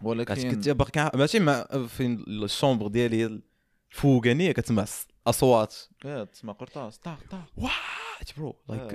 [0.02, 3.40] ولكن كنت باقي ماشي مع في ال chambre ديالي
[3.92, 4.84] الفوقانية كتسمع
[5.26, 5.74] أصوات.
[6.04, 6.98] آه تسمع قرطاس.
[6.98, 7.44] طاق طاق.
[7.56, 8.92] what bro؟ آه، like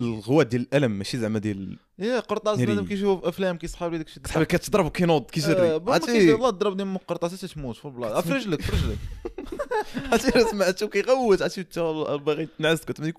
[0.00, 2.72] الغوات ديال الألم ماشي زعما ديال يا قرطاس ناري.
[2.72, 4.20] بنادم كيشوف أفلام كيسحاب لي داكشي.
[4.26, 8.16] صاحبي كتضرب وكينوض آه، كيجري بابا عرفتي؟ والله ضربني من قرطاس حتى تموت في البلاصه
[8.18, 8.98] آه، في رجلك في رجلك.
[10.12, 11.78] عرفتي سمعتو كيغوت عرفتي انت
[12.22, 13.12] باغي تنعس كتمشي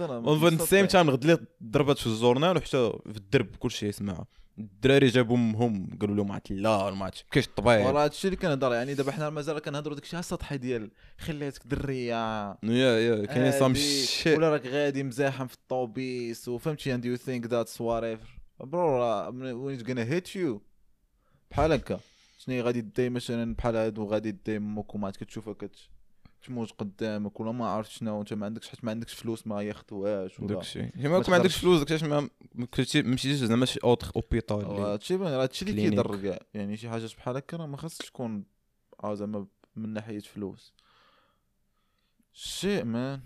[0.00, 4.26] on the same time غد لي ضربات في الجورنال وحتى في الدرب كلشي يسمعها
[4.58, 8.94] الدراري جابوا امهم قالوا لهم عاد لا ما كاش الطبيعي؟ وراه هادشي اللي كنهضر يعني
[8.94, 12.48] دابا حنا مازال كنهضروا داكشي على السطحي ديال خليتك درية.
[12.62, 17.50] yeah yeah كاينين some shit ولا راك غادي مزاحم في الطوبيس وفهمتي and you think
[17.50, 18.28] that's whatever.
[18.60, 20.60] bro it's gonna hit you
[21.50, 22.00] بحال هكا.
[22.38, 25.76] شنو غادي دي مثلا بحال هادو غادي دي أمك وما عاد كتشوفها كت
[26.46, 30.40] تموت قدامك ولا ما عرفت شنو انت ما عندكش حيت ما عندكش فلوس ما ياخذوهاش
[30.40, 30.48] ولا.
[30.48, 31.56] داكشي ما ما كون ما عندكش.
[31.58, 32.28] فلوس داكشي ما
[32.96, 35.90] مشيتيش زعما شي autre hôpital هادشي راه هادشي اللي.
[35.90, 36.38] كيضر كاع.
[36.54, 38.44] يعني شي حاجات بحال هكا راه ما خاصش تكون
[39.04, 40.72] آه زعما من ناحية فلوس.
[42.32, 43.20] شيء man.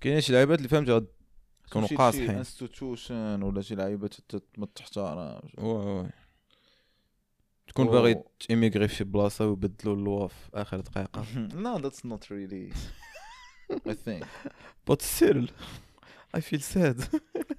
[0.00, 1.08] كاينين شي لعيبات اللي فهمت
[1.72, 2.30] كانوا قاصحين.
[2.30, 6.10] institution ولا شي لعيبة تت- ما تحترمش oui oui.
[7.68, 11.22] تكون باغي تيميغري في بلاصة ويبدلوا اللوا في آخر دقيقة.
[11.64, 12.72] No that's not really
[13.90, 14.24] I think.
[14.86, 15.50] but still
[16.34, 17.04] I feel sad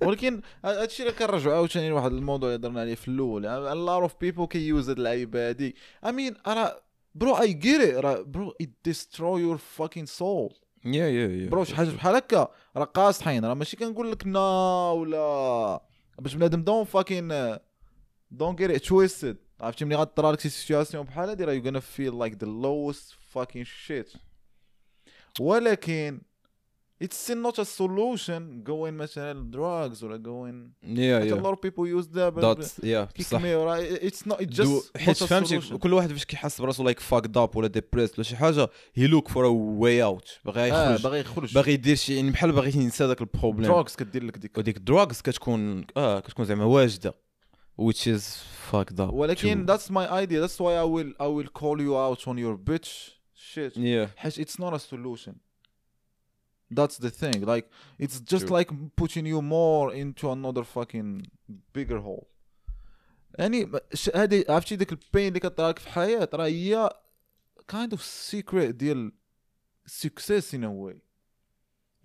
[0.01, 3.43] ولكن هادشي اللي كنرجعو عاوتاني لواحد الموضوع اللي هضرنا عليه في الأول.
[3.45, 3.76] A
[4.07, 6.82] lot of people كيوز هاد اللعيبه هادي I mean راه
[7.16, 7.95] bro I get it.
[7.95, 10.53] راه bro it destroy your fucking soul.
[10.86, 14.91] yeah yeah yeah bro شي حاجة بحال هكا راه قاصحين راه ماشي كنقول لك نا
[14.91, 15.82] ولا
[16.20, 17.57] باش بنادم don't fucking
[18.32, 19.36] don't get it twisted.
[19.62, 23.16] عرفتي ملي غطرى لك شي situation بحال هادي؟ راه you gonna feel like the lowest
[23.36, 24.18] fucking shit.
[25.39, 26.22] ولكن
[27.03, 31.62] it's still not a solution going مثلا drugs ولا going yeah حيت a lot of
[31.62, 33.12] people use that but yeah صح.
[33.12, 35.78] كيكميو راه it's not it's though just حيت فهمتي.
[35.78, 39.28] كل واحد فاش كيحس براسو like fucked up ولا depressed ولا شي حاجة he look
[39.28, 41.03] for a way out باغي يخرج.
[41.03, 41.53] باغي يخرج.
[41.53, 44.57] باغي يدير شي يعني بحال باغي ينسى داك ال problème drugs كدير لك ديك.
[44.57, 47.28] وديك ال drugs كتكون آه كتكون زعما واجدة.
[47.78, 49.66] which is fucked up ولكن too.
[49.66, 53.11] that's my idea that's why I will I will call you out on your bitch
[53.35, 55.35] shit yeah حيت it's not a solution
[56.70, 57.66] that's the thing like
[57.99, 58.57] it's just True.
[58.59, 61.26] like putting you more into another fucking
[61.72, 62.26] bigger hole
[63.39, 66.91] يعني ش- هذه عرفتي ديك البين اللي كطرا لك في الحياه راه هي
[67.68, 69.12] كايند اوف سيكريت ديال
[69.89, 70.97] success in a way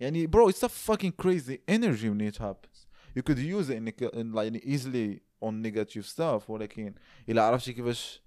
[0.00, 3.88] يعني bro it's a fucking crazy energy when it happens you could use it in,
[4.20, 6.93] in like easily on negative stuff ولكن
[7.29, 8.21] الا عرفتي كيفاش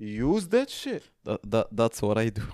[0.00, 1.02] use that shit.
[1.28, 2.42] That, that, that's what I do.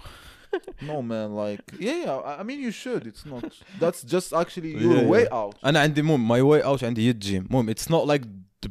[0.91, 3.03] No man like yeah yeah I- mean you should.
[3.11, 3.45] It's not
[3.83, 5.33] that's just actually your Yeah, way yeah.
[5.35, 8.23] out أنا عندي المهم ماي واي اوت عندي هي الجيم المهم اتس نوت لايك
[8.65, 8.71] ذا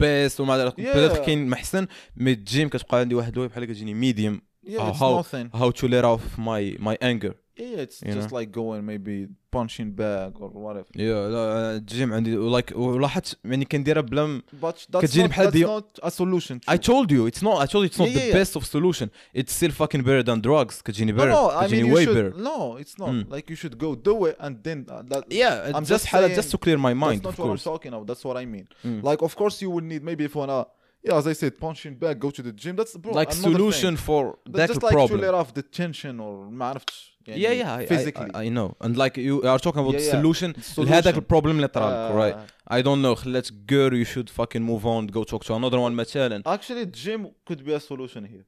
[0.00, 0.74] بيست وما Yeah.
[0.80, 1.86] بدات كاين محسن
[2.16, 6.04] مي الجيم كتبقى عندي واحد الواي بحال كتجيني ميديوم yeah it's how- هاو تو ليت
[6.04, 10.87] اوف ماي ماي انجر yeah it's You just like going maybe punching bag or whatever
[10.95, 15.47] يا لا الجيم عندي لايك ولاحظت يعني كنديرها بلا م- but that's كتجيني not, بحال
[15.47, 18.07] that's دي- not a solution I told you it's not I told you it's not
[18.09, 18.43] Yeah, the yeah, yeah.
[18.43, 21.67] best of solution it's still fucking better than drugs كتجيني no, better no, I mean
[21.67, 22.15] كتجيني you way should.
[22.15, 23.09] better No, it's not.
[23.09, 23.31] Mm.
[23.35, 25.23] Like you should go do it and then uh, that.
[25.31, 27.45] yeah I'm just just حالة saying just to clear my mind that's not of what
[27.45, 28.05] I'm course talking about.
[28.11, 28.65] That's what I mean.
[28.85, 29.03] Mm.
[29.09, 30.59] Like, of course, you will need maybe if you wanna,
[31.07, 32.73] yeah, as I said, punching bag, go to the gym.
[32.79, 34.05] That's bro, like another solution Thing.
[34.07, 37.41] for That's that just like to problem let off the tension or ما عرفتش يعني
[37.41, 38.29] yeah yeah I, physically.
[38.35, 40.11] I, I know and like you are talking about Yeah, the yeah.
[40.21, 40.91] solution Solution.
[40.91, 44.61] لهذاك البروبلم اللي طرا لك Uh, right I don't know خلات girl you should fucking
[44.61, 48.45] move on go talk to another one مثلا Actually, gym could be a solution here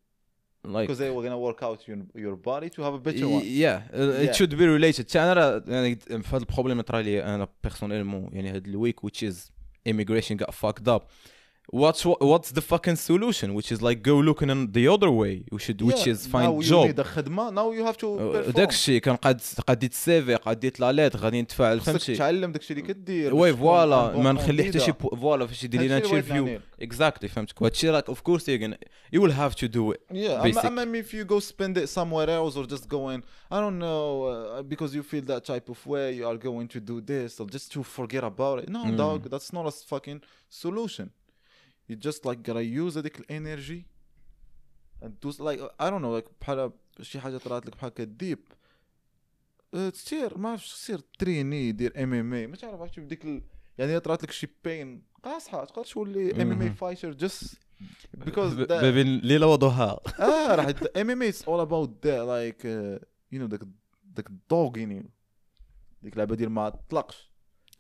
[0.76, 3.34] like because they were gonna work out your your body to have a better Y-
[3.36, 3.44] one.
[3.64, 4.38] yeah, uh, it Yeah.
[4.38, 8.30] should be related حتى انا راه يعني في هذا البروبليم اللي طرا لي انا بيرسونيلمون
[8.34, 9.36] يعني هذا الويك which is
[9.90, 11.02] immigration got fucked up
[11.74, 15.64] what's what's the fucking solution which is like go looking in the other way which
[15.66, 17.52] should which Yeah, is now find you job need a خدمة.
[17.52, 18.52] Now you have to Uh, perform.
[18.56, 22.16] داك الشيء كان قاد قاد ديت السيفي قاد ديت لا ليتر غادي نتفاعل خصك فهمتي
[22.16, 24.92] تعلم داك الشيء اللي كدير وي باش تكون فوالا un bon ما نخلي حتى شي
[24.92, 24.96] candidat.
[24.96, 26.62] بو- فوالا فاش يدير لنا هادشي اللي بغيت انترفيو نعنيه.
[26.82, 30.66] اكزاكتلي فهمتك وهادشي راك اوف كورس you will have to do it Yeah, basic.
[30.66, 33.20] I mean, if you go spend it somewhere else or just going,
[33.56, 36.80] I don't know, uh, because you feel that type of way, you are going to
[36.92, 38.68] do this or just to forget about it.
[38.78, 38.98] No, Mm.
[39.06, 40.20] dog, that's not a fucking
[40.64, 41.08] solution.
[41.91, 43.87] You just like gotta use هذيك ال energy
[45.03, 46.73] and do like I don't know like بحال
[47.03, 48.39] شي حاجة طلعت لك بحال كديب
[49.75, 53.43] أه، تصير ما عرفتش تصير تريني دير MMA ما تعرف عرفتي بديك ال...
[53.79, 56.63] يعني طلعت لك شي بين قاصحه تقدر تولي MMA.
[56.63, 57.45] fighter just
[58.19, 60.67] because ب- that- ما بين ليلة وضحاها آه راح
[60.97, 63.61] ام ام it's all about that like uh, you know داك
[64.05, 65.09] داك الدوغ in you.
[66.03, 67.31] ديك اللعبه ديال ما تطلقش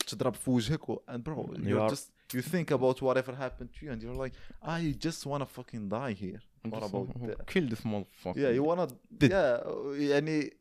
[0.07, 3.99] تضرب في وجهك و you're are- just you think about whatever happened to you and
[4.03, 6.41] you're like I just wanna fucking die here
[6.74, 8.88] what about that kill this motherfucker yeah you wanna
[9.22, 9.62] Did- yeah
[10.12, 10.51] يعني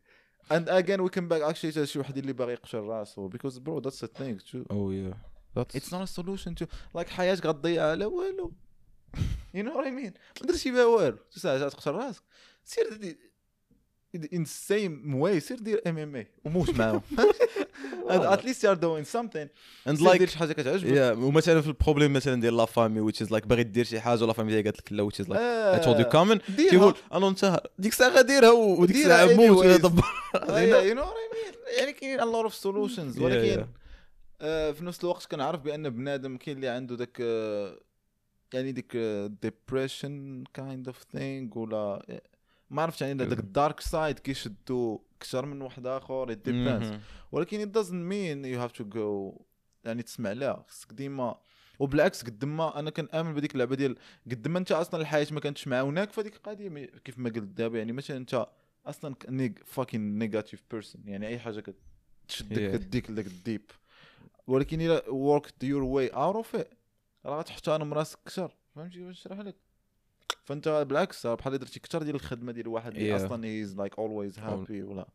[0.50, 3.80] and again we come back actually to شي واحد اللي باغي يقشر راسو because bro
[3.80, 5.14] that's a thing too oh yeah
[5.56, 8.52] that's it's not a solution to like حياتك غتضيع على والو
[9.56, 12.22] you know what I mean ما درتي بها والو تسعة تقشر راسك
[12.64, 13.18] سير دي
[14.17, 17.01] in the same way سير دير MMA وموت معاهم.
[18.35, 19.47] At least you're doing something.
[19.87, 20.87] And سير دير شي حاجة كتعجبك.
[20.89, 23.99] Yeah ومثلا في ال problème مثلا ديال la famille which is like باغي دير شي
[23.99, 26.55] حاجة ولا famille قالت لك لا is like I told you come on.
[26.55, 26.69] ديرها.
[26.69, 29.81] تيقول أنا انت ديك الساعة غاديرها وديك الساعة موت anyways.
[29.85, 30.03] دبر
[30.35, 31.05] I mean.
[31.77, 33.65] يعني كاين lot of solutions Yeah, ولكن.
[34.41, 37.79] آه، في نفس الوقت كنعرف بأن بنادم كاين اللي عنده داك آه،
[38.53, 38.97] يعني ديك
[39.41, 42.01] depression kind of thing ولا
[42.69, 46.93] ما عرفتش يعني داك ال dark side كيشدو أكثر من واحد آخر it depends.
[46.93, 46.99] Mhm.
[47.31, 49.41] ولكن it doesn't mean you have to go
[49.85, 51.39] يعني تسمع لها خصك ديما.
[51.79, 53.95] وبالعكس قد ما أنا كنامن بديك اللعبة ديال
[54.31, 57.91] قد ما أنت أصلا الحياة ما كانتش معاوناك فهذيك القضية كيف ما قلت دابا يعني
[57.91, 58.47] مثلا أنت
[58.85, 61.63] أصلا neg fucking negative person يعني أي حاجة
[62.27, 62.71] كتشدك.
[62.71, 63.71] كديك لذاك ال dep
[64.47, 65.01] ولكن الا
[65.63, 66.67] your way out of it
[67.25, 68.55] راه غتحترم راسك أكثر.
[68.75, 69.55] فهمتي باش نشرح لك.
[70.49, 73.21] فانت بالعكس بحال درتي أكثر ديال الخدمة ديال واحد اللي Yeah.
[73.25, 75.07] أصلا he's like always happy ولا.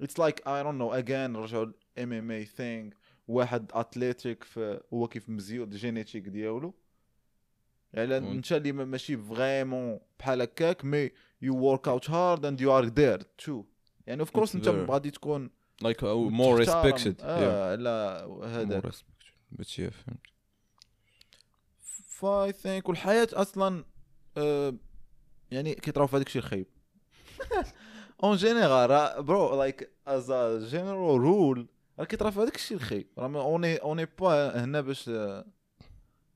[0.00, 1.64] it's like I don't know again نرجعوا
[1.98, 2.90] ال MMA thing
[3.28, 4.44] واحد athlétique
[4.94, 6.74] هو كيف مزيود génétique ديالو.
[7.92, 8.16] يعني.
[8.32, 11.10] انت اللي ما- ماشي vraiment بحال هكاك mais
[11.42, 13.64] you work out hard and you are there too
[14.06, 14.68] يعني اوف كورس انت.
[14.68, 15.50] غادي تكون
[15.84, 17.14] respected.
[17.18, 17.22] yeah.
[17.22, 19.56] آه لا respected.
[19.58, 20.26] But yeah فهمت.
[22.08, 23.84] فاي ثينك والحياة أصلا
[24.36, 24.74] آه
[25.50, 26.66] يعني كيطراو في هذاك الشيء الخايب
[28.24, 31.66] اون جينيرال برو لايك از ا جينيرال رول
[31.98, 35.08] راه كيطرا في هذاك الشيء الخايب راه اوني اوني با هنا باش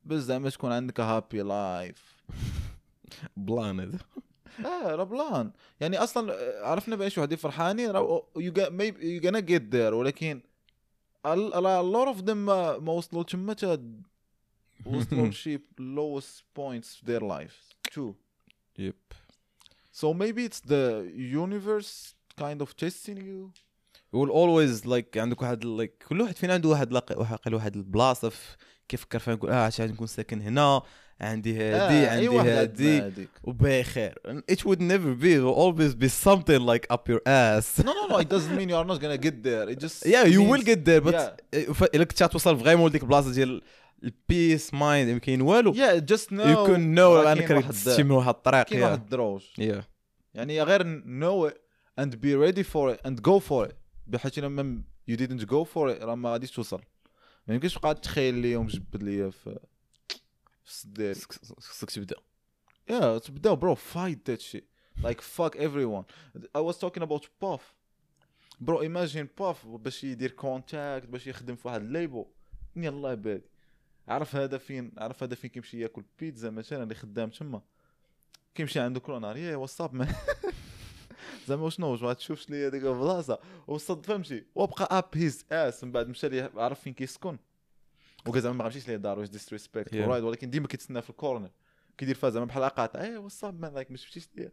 [0.04, 2.16] باش زعما تكون عندك هابي لايف
[3.36, 3.98] بلان هذا.
[4.66, 5.52] آه راه بلان.
[5.80, 8.52] يعني أصلا آه، عرفنا بان شي وحدين فرحانين راه يو
[9.00, 10.40] يو gonna get there ولكن
[11.26, 12.36] راه لور اوف ذم
[12.84, 13.82] ما وصلوا تما تا
[14.86, 17.77] وصلوا لشي lowest points في their lives.
[17.95, 18.13] too
[18.77, 19.13] yep
[19.91, 20.85] so maybe it's the
[21.43, 21.91] universe
[22.43, 23.51] kind of testing you
[24.13, 27.19] will always like عندك واحد like كل واحد فينا عنده واحد لق...
[27.19, 28.55] واحد واحد البلاصه في
[28.89, 30.81] كيفكر فيها يقول اه عشان نكون ساكن هنا
[31.21, 34.13] عندي آه، هادي اي عندي واحد هادي عندنا هذيك وبخير
[34.51, 38.07] it would never be it will always be something like up your ass no no
[38.11, 40.51] no it doesn't mean you are not gonna get there it just yeah you will
[40.57, 41.71] means- get there but Yeah.
[41.73, 43.61] ف- الا كنت توصل فريمون لديك البلاصه ديال
[44.04, 48.28] البيس مايند ما كاين والو just know you can know راه انك تمشي من واحد
[48.34, 48.82] الطريق كاين.
[48.82, 49.82] واحد الدروج yeah
[50.34, 51.54] يعني غير know it
[52.00, 53.74] and be ready for it and go for it
[54.06, 56.80] بحيث لما you didn't go for it راه ما غاديش توصل
[57.46, 59.58] ما يمكنش تبقى تخيل لي يوم جبد لي في
[60.64, 61.14] في
[61.60, 62.16] خصك تبدأ
[62.90, 64.64] Yeah, تبداو bro fight that shit.
[65.06, 66.04] Like fuck everyone.
[66.54, 67.62] I was talking about Puff.
[68.60, 72.24] Bro imagine Puff باش يدير contact باش يخدم في واحد ال label.
[72.76, 73.42] يلا بادي.
[74.08, 77.62] عرف هذا فين عرف هذا فين كيمشي ياكل بيتزا مثلا اللي خدام تما.
[78.54, 80.14] كيمشي عنده كل نهار yeah what's up man.
[81.48, 83.38] زعما وشنو واش ما تشوفش لي هذيك البلاصة.
[83.66, 84.44] وصد فهمتي.
[84.54, 87.38] وبقى up his ass من بعد مشى ليه عرف فين كيسكن.
[88.26, 90.08] وقال زعما ما غنمشيش ليه دار واش disrespect Yeah.
[90.08, 91.50] ولكن ديما كيتسنى في ال corner
[91.98, 93.02] كيدير فيها زعما بحال قاطع.
[93.02, 94.50] إيه what's up man like ما شفتيش ليا.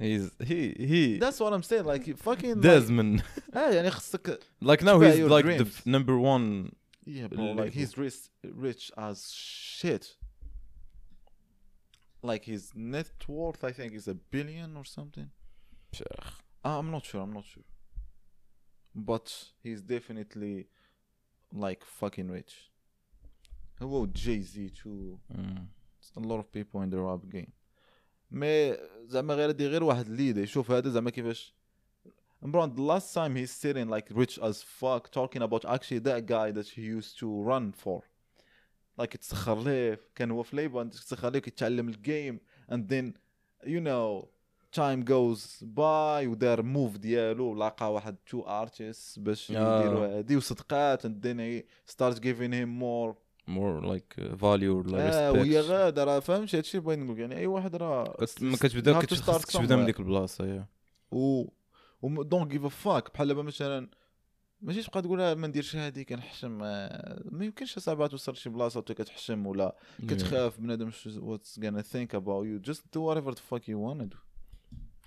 [0.00, 3.22] He's he he That's what I'm saying like fucking Desmond.
[3.56, 6.72] آه يعني خصك like now he's like the number one
[7.05, 7.71] yeah bro like Label.
[7.79, 8.19] he's rich
[8.67, 10.05] rich as shit
[12.23, 15.29] like his net worth I think is a billion or something
[15.93, 17.63] شيخ Uh, I'm not sure I'm not sure
[18.95, 19.27] but
[19.63, 20.67] he's definitely
[21.53, 22.71] like fucking rich
[23.81, 25.67] هو Jay-Z too Mm.
[26.17, 27.51] a lot of people in the rap game
[28.31, 28.77] مي
[29.07, 31.53] زعما غير دي غير واحد ليدا يشوف هذا زعما كيفاش
[32.44, 36.50] Bro, the last time he's sitting like rich as fuck talking about actually that guy
[36.50, 38.02] that he used to run for.
[38.98, 42.40] Like يتسخر ليه كان هو في ليبا يتسخر ليه كيتعلم ال game
[42.72, 43.12] and then
[43.66, 44.28] you know
[44.76, 49.80] time goes by ودار move ديالو لقى واحد two artists باش آه.
[49.80, 51.62] يديروا هادي وصدقات and then he
[51.94, 53.14] starts giving him more
[53.48, 57.36] more like uh, value or like آه وهي غاده راه فهمتي هادشي بغيت نقول يعني
[57.38, 59.86] اي واحد راه ما كتبدا have to كت- start خصك تبدا من.
[59.86, 60.66] ديك البلاصه yeah
[61.12, 61.44] و
[62.02, 63.90] don't give a fuck بحال دابا مثلا
[64.60, 68.78] ماشي تبقى تقول آه، ما نديرش هادي كنحشم آه، ما يمكنش صعيبه توصل لشي بلاصة
[68.78, 69.76] وانت كتحشم ولا
[70.08, 74.14] كتخاف بنادم what's gonna think about you just do whatever the fuck you want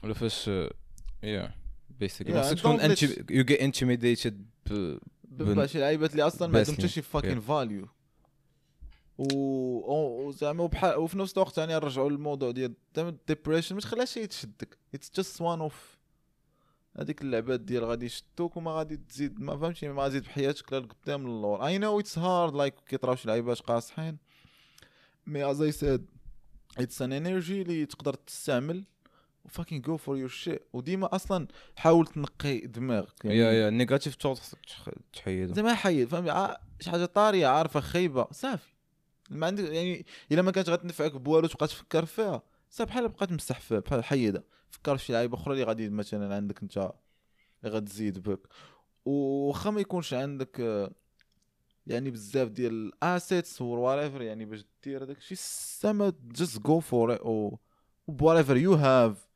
[0.04, 0.48] ولا فاش
[1.24, 1.56] yeah
[1.90, 2.80] basically Yeah, خصك and تكون
[3.38, 4.46] you get intimidated
[5.24, 7.88] بيبقى شي لعيبات اللي أصلا ما عندهم حتى شي fucking value
[9.18, 14.78] و وزعما وبحال وفي نفس الوقت يعني نرجعوا للموضوع ديال ال depression ما تخليهاش يتشدك
[14.94, 15.95] it's just one of
[17.00, 20.80] هذيك اللعبات ديال غادي يشدوك وما غادي تزيد ما فهمتي ما غادي تزيد بحياتك لا
[20.80, 24.18] لقدام للور I know it's hard like كيطراو شي لعيبات قاصحين.
[25.28, 26.06] mais as I said
[26.78, 28.84] it's an energy اللي تقدر تستعمل
[29.46, 34.16] و fucking go for your shit وديما أصلا حاول تنقي دماغك yeah yeah ال negative
[34.22, 38.68] thought خصك تخ- تحيدو زي ما حيد فهمت؟ ع- شي حاجة طارية عارفة خايبة صافي.
[39.30, 42.42] ما عندك يعني إلا ما كانت غتنفعك بوالو تبقى تفكر فيها.
[42.70, 44.44] صافي بحال بقى تمسح فيها بحال حيدها
[44.76, 48.48] فكر في شي لعيبه أخرى اللي غادي مثلا عندك أنت اللي غتزيد بك.
[49.06, 50.92] وخا ما يكونش عندك آه،
[51.88, 55.38] يعني بزاف ديال ال assets what يعني باش دير هذاك الشيء.
[55.40, 57.60] سما just go for أو
[58.08, 59.28] whatever you have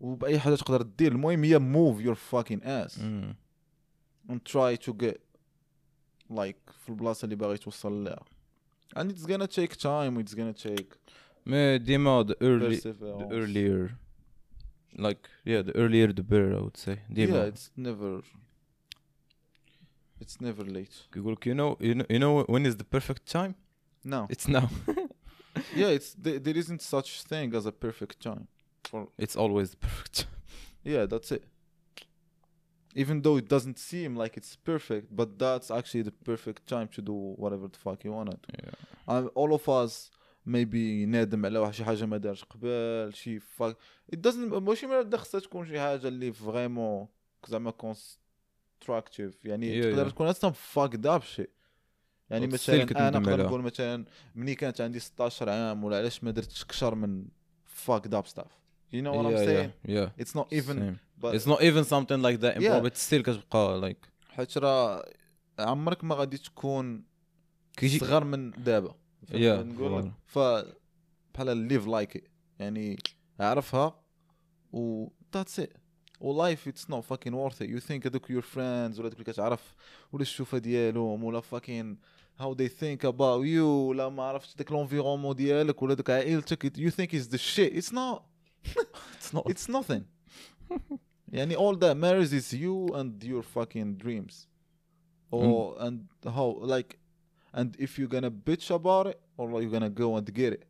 [0.00, 2.98] وبأي حاجة تقدر دير المهم هي move your fucking ass
[4.28, 5.18] and try to get
[6.32, 8.24] like في البلاصة اللي باغي توصل لها.
[8.96, 10.18] And it's gonna take time.
[10.22, 10.96] It's gonna take
[11.46, 14.03] مي ديما the early the perseverance earlier.
[14.97, 18.21] like yeah the earlier the better I would say yeah ديما it's never
[20.21, 23.55] it's never late يقولك you know you know you know when is the perfect time
[24.03, 24.69] no it's now
[25.75, 28.47] yeah it's there, there isn't such thing as a perfect time
[28.83, 30.41] for it's always the perfect time
[30.83, 31.43] yeah that's it
[32.95, 37.01] even though it doesn't seem like it's perfect but that's actually the perfect time to
[37.01, 38.71] do whatever the fuck you want to do yeah.
[39.07, 40.09] um, all of us
[40.48, 43.76] maybe نادم على واحد شي حاجة ما دارش قبل شي fuck
[44.14, 47.06] it doesn't ماشي مرات خصها تكون شي حاجة اللي vraiment
[47.48, 50.12] زعما constructive يعني Yeah, تقدر yeah.
[50.12, 51.46] تكون أصلا fucked up شي
[52.30, 53.46] يعني مثلا أنا نقدر.
[53.46, 57.24] نقول مثلا ملي كانت عندي 16 عام ولا علاش ما درتش أكثر من
[57.64, 58.46] fucked up stuff
[58.94, 60.22] you know what I'm yeah, saying yeah, yeah.
[60.24, 60.96] it's not even Same.
[61.22, 62.80] but it's not even something like that Yeah.
[62.84, 65.04] but still كتبقى like حيت راه
[65.58, 67.04] عمرك ما غادي تكون
[67.76, 68.94] كيجي صغر من دابا
[69.32, 70.10] نقول لك؟ voilà.
[70.26, 70.38] ف
[71.34, 72.98] بحال life like يعني
[73.40, 74.00] أعرفها.
[74.72, 75.06] و
[75.36, 75.76] that's it.
[76.20, 79.74] و life it's not fucking worth you think هذوك your friends ولا دوك اللي كتعرف
[80.12, 81.98] ولا الشوفة ديالهم ولا fucking
[82.38, 86.76] how they think about you ولا ما عرفتش داك l'environnement ديالك ولا داك عائلتك.
[86.76, 87.72] You think is the shit.
[87.72, 88.22] It's not.
[89.16, 89.50] It's not.
[89.50, 90.04] It's nothing.
[91.32, 94.46] يعني all that matters is you and your fucking dreams.
[95.30, 96.98] Or and how like
[97.53, 100.63] and if you're gonna bitch about it or like you're gonna go and get it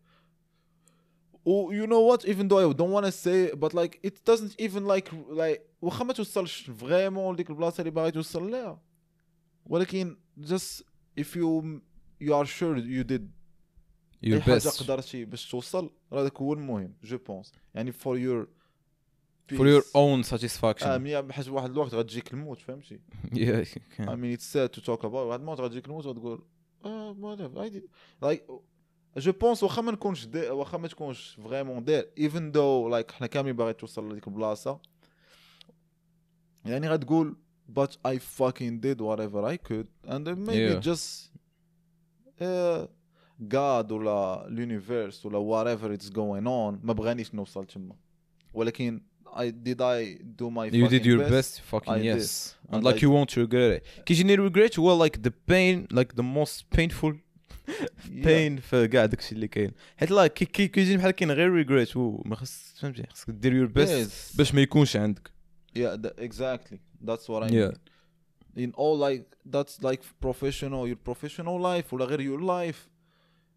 [1.46, 4.16] Oh, you know what even though I don't want to say it but like it
[4.26, 8.82] doesn't even like like واخا ما توصلش فريمون لديك البلاصه اللي باغي توصل لها
[9.66, 10.84] ولكن just
[11.20, 11.82] if you
[12.22, 13.22] you are sure you did
[14.24, 18.16] your اي حاجه best قدرتي باش توصل راه هذاك هو المهم جو بونس يعني for
[18.18, 18.48] your
[19.56, 19.92] for your peace.
[19.94, 23.00] own اه satisfaction مي بحال واحد الوقت غتجيك الموت فهمتي
[23.34, 23.66] yeah
[24.00, 26.44] I mean it's sad to talk about واحد الموت غتجيك الموت وتقول
[26.85, 27.57] آه
[28.25, 28.41] like
[29.17, 33.57] je pense واخا ما نكونش واخا ما تكونش vraiment داير even though like حنا كاملين
[33.57, 34.79] باغي توصل لديك البلاصه
[36.65, 37.37] يعني غتقول
[37.79, 40.81] but I fucking did whatever I could and then maybe Yeah.
[40.91, 41.31] just
[42.41, 42.87] uh,
[43.49, 47.97] God ولا اليونيفيرس ولا whatever it's going on ما بغانيش نوصل تما
[48.55, 49.01] ولكن
[49.35, 49.99] I did I
[50.41, 52.07] do my you did your best, best fucking I did.
[52.11, 52.29] yes
[52.69, 56.15] and And like I- you won't regret it كيجيني regret هو like the pain like
[56.21, 57.15] the most painful
[58.25, 61.97] pain في كاع داكشي اللي كاين حيت لا كي كي كيجيني بحال كاين غير regret
[61.97, 64.37] وما خص فهمتي خصك دير your best Yes.
[64.37, 65.31] باش ما يكونش عندك
[65.77, 66.79] Yeah, tha- exactly.
[67.09, 67.73] That's what I Yeah.
[67.73, 67.79] mean.
[68.65, 72.79] In all like that's like professional your professional life ولا غير your life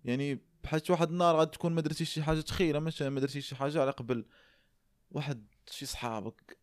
[0.05, 2.43] يعني بحال واحد النهار غتكون ما درتيش شي حاجة
[2.79, 4.25] مثلا ما درتيش شي حاجة على قبل
[5.11, 6.57] واحد شي صحابك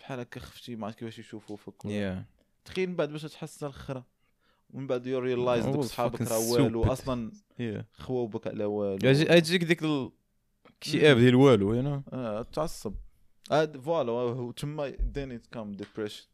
[0.00, 2.42] بحال هكا خفتي ما عرفت كيفاش يشوفوا فيك ولا- yeah.
[2.64, 4.06] تخيل من بعد باش تحس الاخره
[4.70, 6.84] ومن بعد you realize دوك صحابك راه والو.
[6.84, 7.82] أصلا yeah.
[8.02, 9.08] خواو بك على والو.
[9.08, 12.02] يجيك ديك الاكتئاب ديال والو know.
[12.12, 12.94] آه تعصب.
[13.50, 16.24] هاد فوالا تما then it come depression.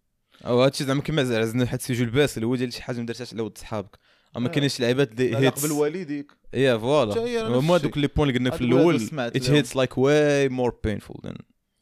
[0.47, 3.43] أو هادشي زعما كما زعزنا حيت سيجو الباس هو ديال شي حاجة ما درتهاش على
[3.43, 3.99] ود صحابك.
[4.37, 4.51] أما آه.
[4.53, 6.33] كاينين شي لعيبات اللي hits قبل والديك.
[6.55, 7.59] يا فوالا.
[7.59, 7.77] هما.
[7.77, 9.63] دوك لي بوين اللي قلنا في الأول it لهم.
[9.63, 11.37] hits like way more painful than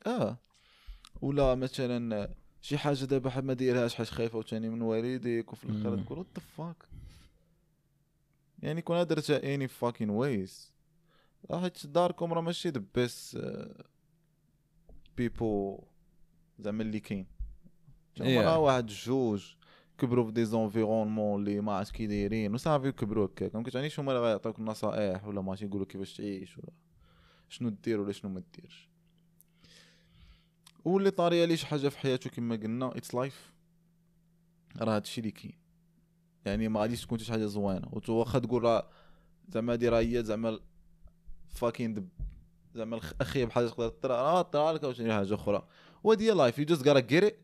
[0.06, 0.38] آه.
[1.20, 6.02] ولا مثلا شي حاجة دابا ما ديرهاش حاجة خايفة وثاني من والديك وفي الآخر.
[6.02, 6.76] تقول وات فاك
[8.62, 10.72] يعني كون درتها اني فاكين ويز
[11.52, 13.44] حيت داركم راه ماشي the best
[15.16, 15.80] people
[16.58, 17.26] زعما اللي كاين.
[18.20, 19.54] راه واحد جوج
[19.98, 23.54] كبروا في des environnements اللي ما عرفت كي دايرين وصافي كبروا هكاك.
[23.56, 26.72] ما كتعنيش هما اللي غيعطيوك النصائح ولا ما يقولوا كيفاش تعيش ولا
[27.48, 28.90] شنو دير ولا شنو ما ديرش.
[30.86, 33.52] واللي طاريه ليه شي حاجة في حياته كما قلنا it's life
[34.76, 35.58] راه هادشي اللي كاين.
[36.44, 37.88] يعني ما غاديش تكون شي حاجة زوينة.
[38.08, 38.88] واخا تقول راه
[39.48, 40.60] زعما هادي راه هي زعما
[41.48, 42.08] fucking
[42.74, 45.66] زعما أخي بحال تقدر طرا راه طرا لك وشي حاجة أخرى.
[46.04, 47.34] وهادي هي life you just get it.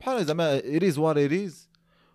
[0.00, 0.60] بحال زعما
[0.90, 1.68] what it is.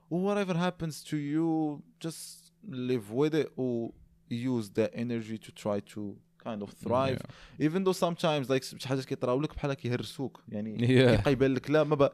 [0.10, 3.52] Whatever happens to you just live with it.
[3.58, 3.94] or
[4.30, 6.18] use that energy to try to
[6.48, 7.22] kind of thrive.
[7.60, 11.16] Even though sometimes like شي حاجات كيطراو لك بحال كيهرسوك يعني Yeah.
[11.16, 12.10] كيبقى يبان لك لا ما.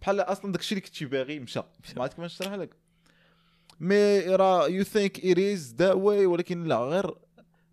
[0.00, 1.60] بحال أصلا داكشي اللي كنتي باغي مشى.
[1.96, 2.76] ما عرفت كيفاش نشرح لك.
[3.80, 7.14] mais راه you think it is that way ولكن لا غير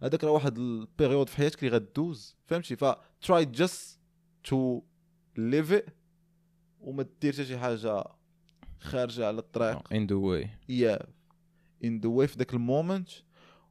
[0.04, 2.36] هذاك راه واحد ال period في حياتك اللي غدوز.
[2.46, 2.86] فهمتي؟ ف
[3.26, 3.98] try just
[4.50, 4.82] to
[5.38, 5.90] live it
[6.80, 8.04] وما دير حتى شي حاجة
[8.80, 9.80] خارجة على الطريق.
[9.94, 10.48] In the way.
[10.70, 11.06] Yeah.
[11.84, 13.10] In the way في ذاك ال moment.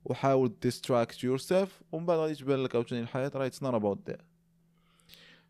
[0.09, 4.21] وحاول distract yourself ومن بعد غادي تبان لك عاوتاني الحياة راه it's not about that.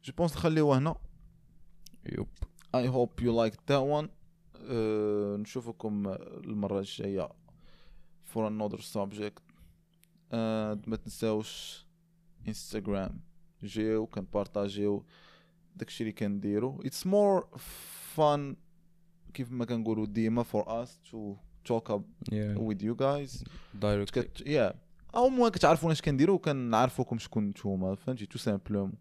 [0.04, 0.96] je pense نخليوه هنا.
[2.06, 2.28] Yup
[2.74, 4.08] hope you liked that one.
[4.56, 7.28] أه نشوفكم الجاية
[8.34, 9.42] for another subject.
[10.32, 11.84] أه ما تنساوش
[12.48, 13.20] انستغرام
[13.62, 15.04] جيو كنبارطاجيو
[15.76, 17.58] داكشي اللي كنديرو it's more
[18.16, 18.56] fun
[19.34, 21.16] كيف ما كنقولوا ديما for us to
[21.69, 23.43] talk up yeah with you guys
[23.81, 24.73] direct كت يا
[25.15, 28.93] او مو كتعرفونا اش كنديرو وكنعرفوكم شكون نتوما فهمتي تو سامبلوم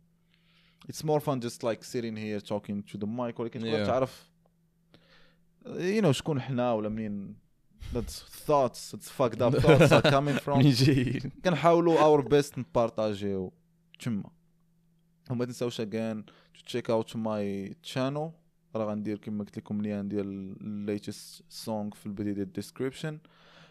[0.92, 3.86] It's more fun just like sitting here talking to the mic ولكن تقدر Yeah.
[3.86, 4.30] تعرف
[5.66, 7.36] you know شكون حنا ولا منين
[7.94, 13.52] that's thoughts it's fucked up thoughts are coming from منين جايين كنحاولوا اور بيست نبارطاجيو
[14.00, 14.30] تما
[15.30, 16.24] وما تنساوش again
[16.56, 18.30] to check out my channel
[18.76, 20.54] راه غندير كما قلت لكم ليان ديال
[20.86, 23.28] latest song في البداية ديال description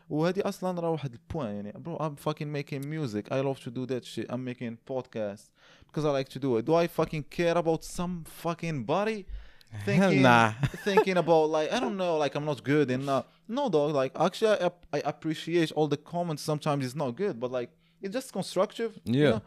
[0.10, 3.86] وهذه اصلا راه واحد البوان يعني bro I'm fucking making music I love to do
[3.86, 5.50] that shit I'm making podcasts
[5.88, 9.26] because I like to do it do I fucking care about some fucking body
[9.86, 10.52] thinking nah
[10.88, 14.12] thinking about like I don't know like I'm not good in uh, no dog like
[14.28, 17.70] actually I, I appreciate all the comments sometimes it's not good but like
[18.04, 19.30] it's just constructive you Yeah.
[19.32, 19.42] know?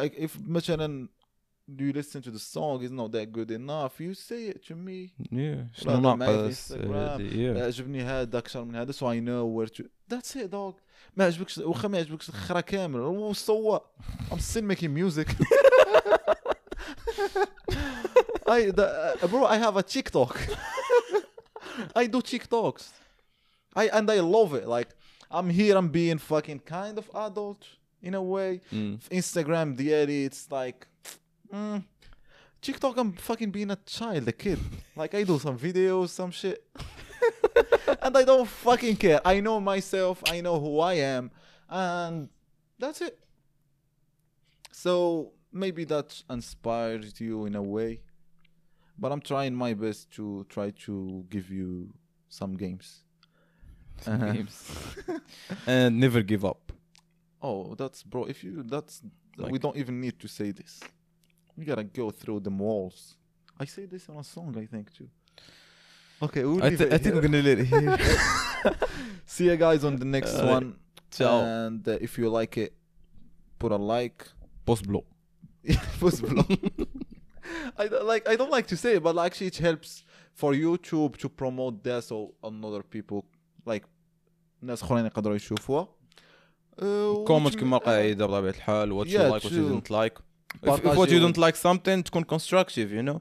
[0.00, 1.08] like if مثلا
[1.70, 5.12] you listen to the song is not that good enough you say it to me
[5.32, 7.20] yeah شنو هذا معايا في ناقص Instagram.
[7.32, 10.74] yeah عجبني هذا اكثر من هذا so I know where to that's it dog
[11.16, 13.78] ما عجبكش واخا ما عجبكش الخرا كامل وصوا
[14.30, 15.28] I'm still making music
[18.48, 18.86] I the,
[19.22, 20.34] uh, bro I have a TikTok
[21.96, 22.84] I do TikToks
[23.74, 24.90] I and I love it like
[25.30, 27.62] I'm here I'm being fucking kind of adult
[28.02, 28.98] in a way مم.
[29.00, 30.86] في انستغرام ديالي it's like
[31.53, 31.83] mm,
[32.61, 34.59] TikTok I'm fucking being a child a kid
[34.95, 36.65] like I do some videos some shit
[38.01, 41.31] and I don't fucking care I know myself I know who I am
[41.69, 42.29] and
[42.79, 43.17] that's it
[44.71, 48.01] so maybe that inspires you in a way
[48.97, 51.93] but I'm trying my best to try to give you
[52.29, 53.03] some games
[54.07, 54.31] Uh-huh.
[54.31, 54.71] games.
[55.67, 56.71] and never give up
[57.43, 58.25] Oh, that's bro.
[58.25, 59.01] If you that's
[59.37, 60.79] we don't even need to say this.
[61.56, 63.16] We gotta go through them walls.
[63.58, 65.08] I say this on a song, I think too.
[66.26, 67.14] Okay, we'll I, leave th- it I think here.
[67.16, 67.96] we're gonna let it here
[69.34, 70.66] see you guys on the next Uh, one.
[71.10, 71.40] ciao.
[71.66, 72.72] And uh, if you like it,
[73.58, 74.20] put a like.
[74.66, 75.04] post blow
[76.00, 76.44] Post below.
[77.82, 78.24] I don't like.
[78.32, 79.90] I don't like to say it, but actually, it helps
[80.40, 83.18] for YouTube to promote this so another people
[83.64, 83.84] like
[84.62, 85.88] ناس اخرين يقدروا يشوفوها.
[86.78, 86.82] Uh,
[87.26, 90.18] كومنت which- كما القاعده بطبيعه الحال what you Yeah, like
[90.65, 93.19] if, what you don't like something تكون constructive you know?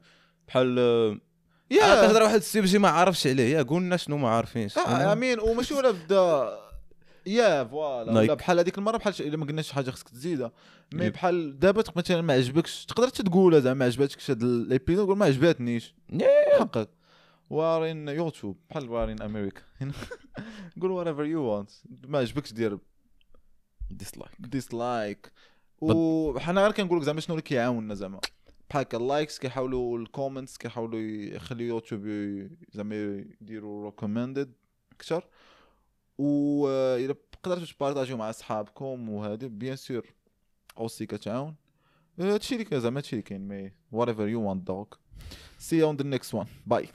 [0.49, 1.21] بحال
[1.73, 1.83] Yeah.
[1.83, 3.57] آه، تهضر واحد السيبجي ما عارفش عليه.
[3.57, 5.13] يا قولنا شنو ما عارفينش آه?
[5.13, 6.59] امين وماشي ولا بدا
[7.27, 8.13] يا فوالا.
[8.13, 10.53] ولا بحال هذيك المرة بحال إلا ما قلناش شي حاجة خصك تزيدها.
[10.95, 11.11] مي.
[11.11, 15.95] بحال دابا مثلا ما عجبكش تقدر تقولها زعما ما عجباتكش هاد الإبيزود قول ما عجباتنيش.
[16.59, 16.89] حقك.
[17.51, 19.63] وارين يوتيوب بحال وارين أمريكا
[20.81, 21.71] قول وات ايفر يو وانت
[22.05, 22.79] ما عجبكش دير
[24.03, 24.35] dislike.
[24.41, 25.33] dislike
[25.81, 28.21] وحنا غير كنقول لك زعما شنو اللي كيعاوننا زعما.
[28.71, 32.03] بحال هكا ال likes كيحاولوا ال comments كيحاولوا يخليو يوتيوب
[32.73, 32.95] زعما
[33.41, 34.53] يديروا recommended
[34.93, 35.25] أكثر.
[36.19, 40.07] و إلا قدرتوا تبارطاجيو مع أصحابكم وهذه bien sûr
[40.79, 41.55] aussi كتعاون.
[42.19, 44.99] هادشي اللي زعما هادشي اللي كاين mais whatever you want dog.
[45.59, 46.49] See you on the next one.
[46.73, 46.89] Bye.